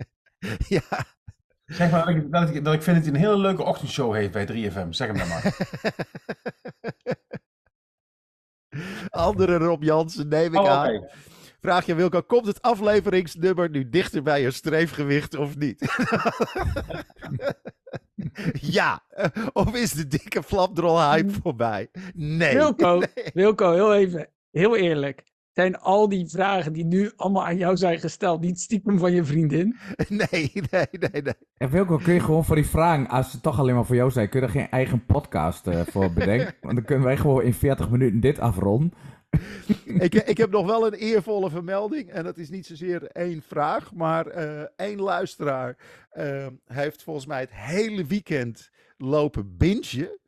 [0.76, 1.06] ja,
[1.64, 4.14] Zeg maar dat ik, dat, ik, dat ik vind dat hij een hele leuke ochtendshow
[4.14, 4.88] heeft bij 3FM.
[4.88, 5.56] Zeg hem dan maar.
[9.10, 11.08] andere Rob Jansen neem ik Oh, aan.
[11.60, 15.80] Vraag je Wilco, komt het afleveringsnummer nu dichter bij je streefgewicht of niet?
[18.78, 19.02] ja.
[19.08, 21.88] Eh, Of is de dikke flapdrol hype voorbij?
[22.14, 22.54] Nee.
[22.54, 23.02] Wilco,
[23.34, 24.28] Wilco, heel even.
[24.50, 25.26] Heel eerlijk.
[25.52, 29.24] Zijn al die vragen die nu allemaal aan jou zijn gesteld niet stiekem van je
[29.24, 29.76] vriendin?
[30.08, 30.28] Nee,
[30.70, 31.32] nee, nee, nee.
[31.56, 34.10] En Wilco, kun je gewoon voor die vragen, als ze toch alleen maar voor jou
[34.10, 36.54] zijn, kun je er geen eigen podcast eh, voor bedenken?
[36.60, 38.92] Want dan kunnen wij gewoon in 40 minuten dit afronden.
[40.06, 42.10] ik, ik heb nog wel een eervolle vermelding.
[42.10, 43.92] En dat is niet zozeer één vraag.
[43.92, 45.76] Maar eh, één luisteraar
[46.10, 50.18] eh, heeft volgens mij het hele weekend lopen bingen.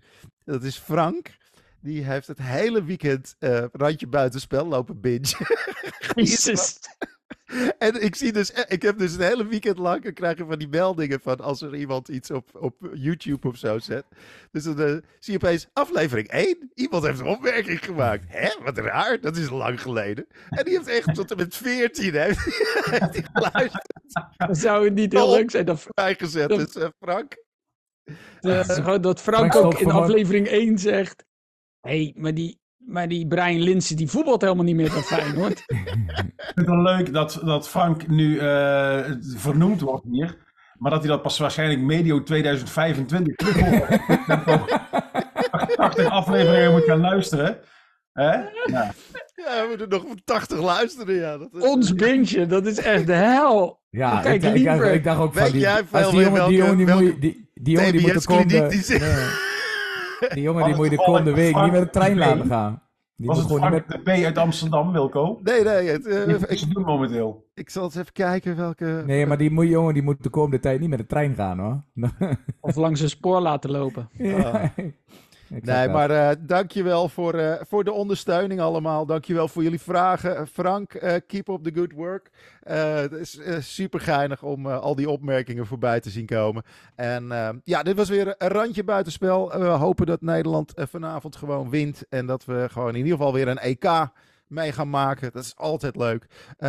[0.45, 1.39] Dat is Frank.
[1.81, 5.29] Die heeft het hele weekend eh, randje buitenspel lopen bingen.
[6.15, 6.79] Jezus.
[7.79, 10.69] En ik zie dus, ik heb dus een hele weekend lang, krijg je van die
[10.69, 14.05] meldingen van als er iemand iets op, op YouTube of zo zet.
[14.51, 16.71] Dus dan eh, zie je opeens aflevering 1.
[16.75, 18.25] Iemand heeft een opmerking gemaakt.
[18.29, 20.27] Hè, wat raar, dat is lang geleden.
[20.49, 22.45] En die heeft echt tot en met 14 heeft,
[22.91, 23.87] heeft die geluisterd
[24.51, 26.49] Zou het niet heel leuk zijn dat, bijgezet.
[26.49, 27.37] Dat- eh, Frank,
[28.41, 28.69] eh,
[29.01, 31.25] dat Frank Frank ook in aflevering 1 zegt...
[31.81, 35.35] Hé, hey, maar, die, maar die Brian Linsen die voetbalt helemaal niet meer zo fijn
[35.35, 35.51] hoor.
[35.51, 39.05] Ik vind het wel leuk dat, dat Frank nu eh,
[39.37, 40.37] vernoemd wordt hier.
[40.78, 43.99] Maar dat hij dat pas waarschijnlijk medio 2025 terug hoort.
[45.76, 47.59] 80 afleveringen moet gaan luisteren.
[48.12, 48.31] Hè?
[48.33, 48.49] Ja.
[48.66, 48.93] ja,
[49.62, 51.14] we moeten nog voor 80 luisteren.
[51.14, 53.81] Ja, dat is, Ons bintje, dat is echt de hel.
[53.91, 56.57] Ja, Kijk, ik, ik, ik, liever- ik dacht ook van die, als die jongen, die
[56.57, 59.50] jongen die, moet je- die, die jongen die moet die Nee.
[60.29, 62.83] Die jongen die moet je de komende week niet met de trein de laten gaan.
[63.16, 64.14] Die Was moet het gewoon niet Frank met...
[64.16, 65.41] de P uit Amsterdam, Wilco?
[65.43, 65.89] Nee, nee.
[65.89, 67.47] Het, eh, Die moet ik, ze doen momenteel.
[67.55, 69.03] ik zal eens even kijken welke...
[69.07, 71.59] Nee, maar die moet- jongen die moet de komende tijd niet met de trein gaan
[71.59, 71.83] hoor.
[72.61, 74.09] Of langs een spoor laten lopen.
[74.12, 74.51] Ja.
[74.71, 74.75] Zeg
[75.51, 79.07] Nee, maar eh dankjewel voor, eh, voor de ondersteuning allemaal.
[79.07, 80.37] Dankjewel voor jullie vragen.
[80.37, 80.91] Eh, Frank,
[81.27, 82.31] keep up the good work.
[82.61, 86.63] Het is super geinig om al die opmerkingen voorbij te zien komen.
[86.95, 89.59] En ja, dit was weer een randje buitenspel.
[89.59, 92.05] We hopen dat Nederland vanavond gewoon wint.
[92.09, 94.09] En dat we gewoon in ieder geval weer een EK
[94.47, 95.33] mee gaan maken.
[95.33, 96.27] Dat is altijd leuk.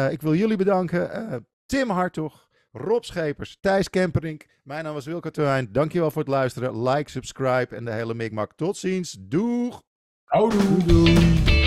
[0.10, 1.46] Ik wil jullie bedanken.
[1.66, 2.50] Tim Hartog.
[2.72, 4.46] Rob Schepers, Thijs Kemperink.
[4.64, 5.72] Mijn naam is Wilco Terwijn.
[5.72, 6.90] Dankjewel voor het luisteren.
[6.90, 8.54] Like, subscribe en de hele mikmak.
[8.56, 9.18] Tot ziens.
[9.20, 9.82] Doeg!
[10.24, 11.61] Houdoe.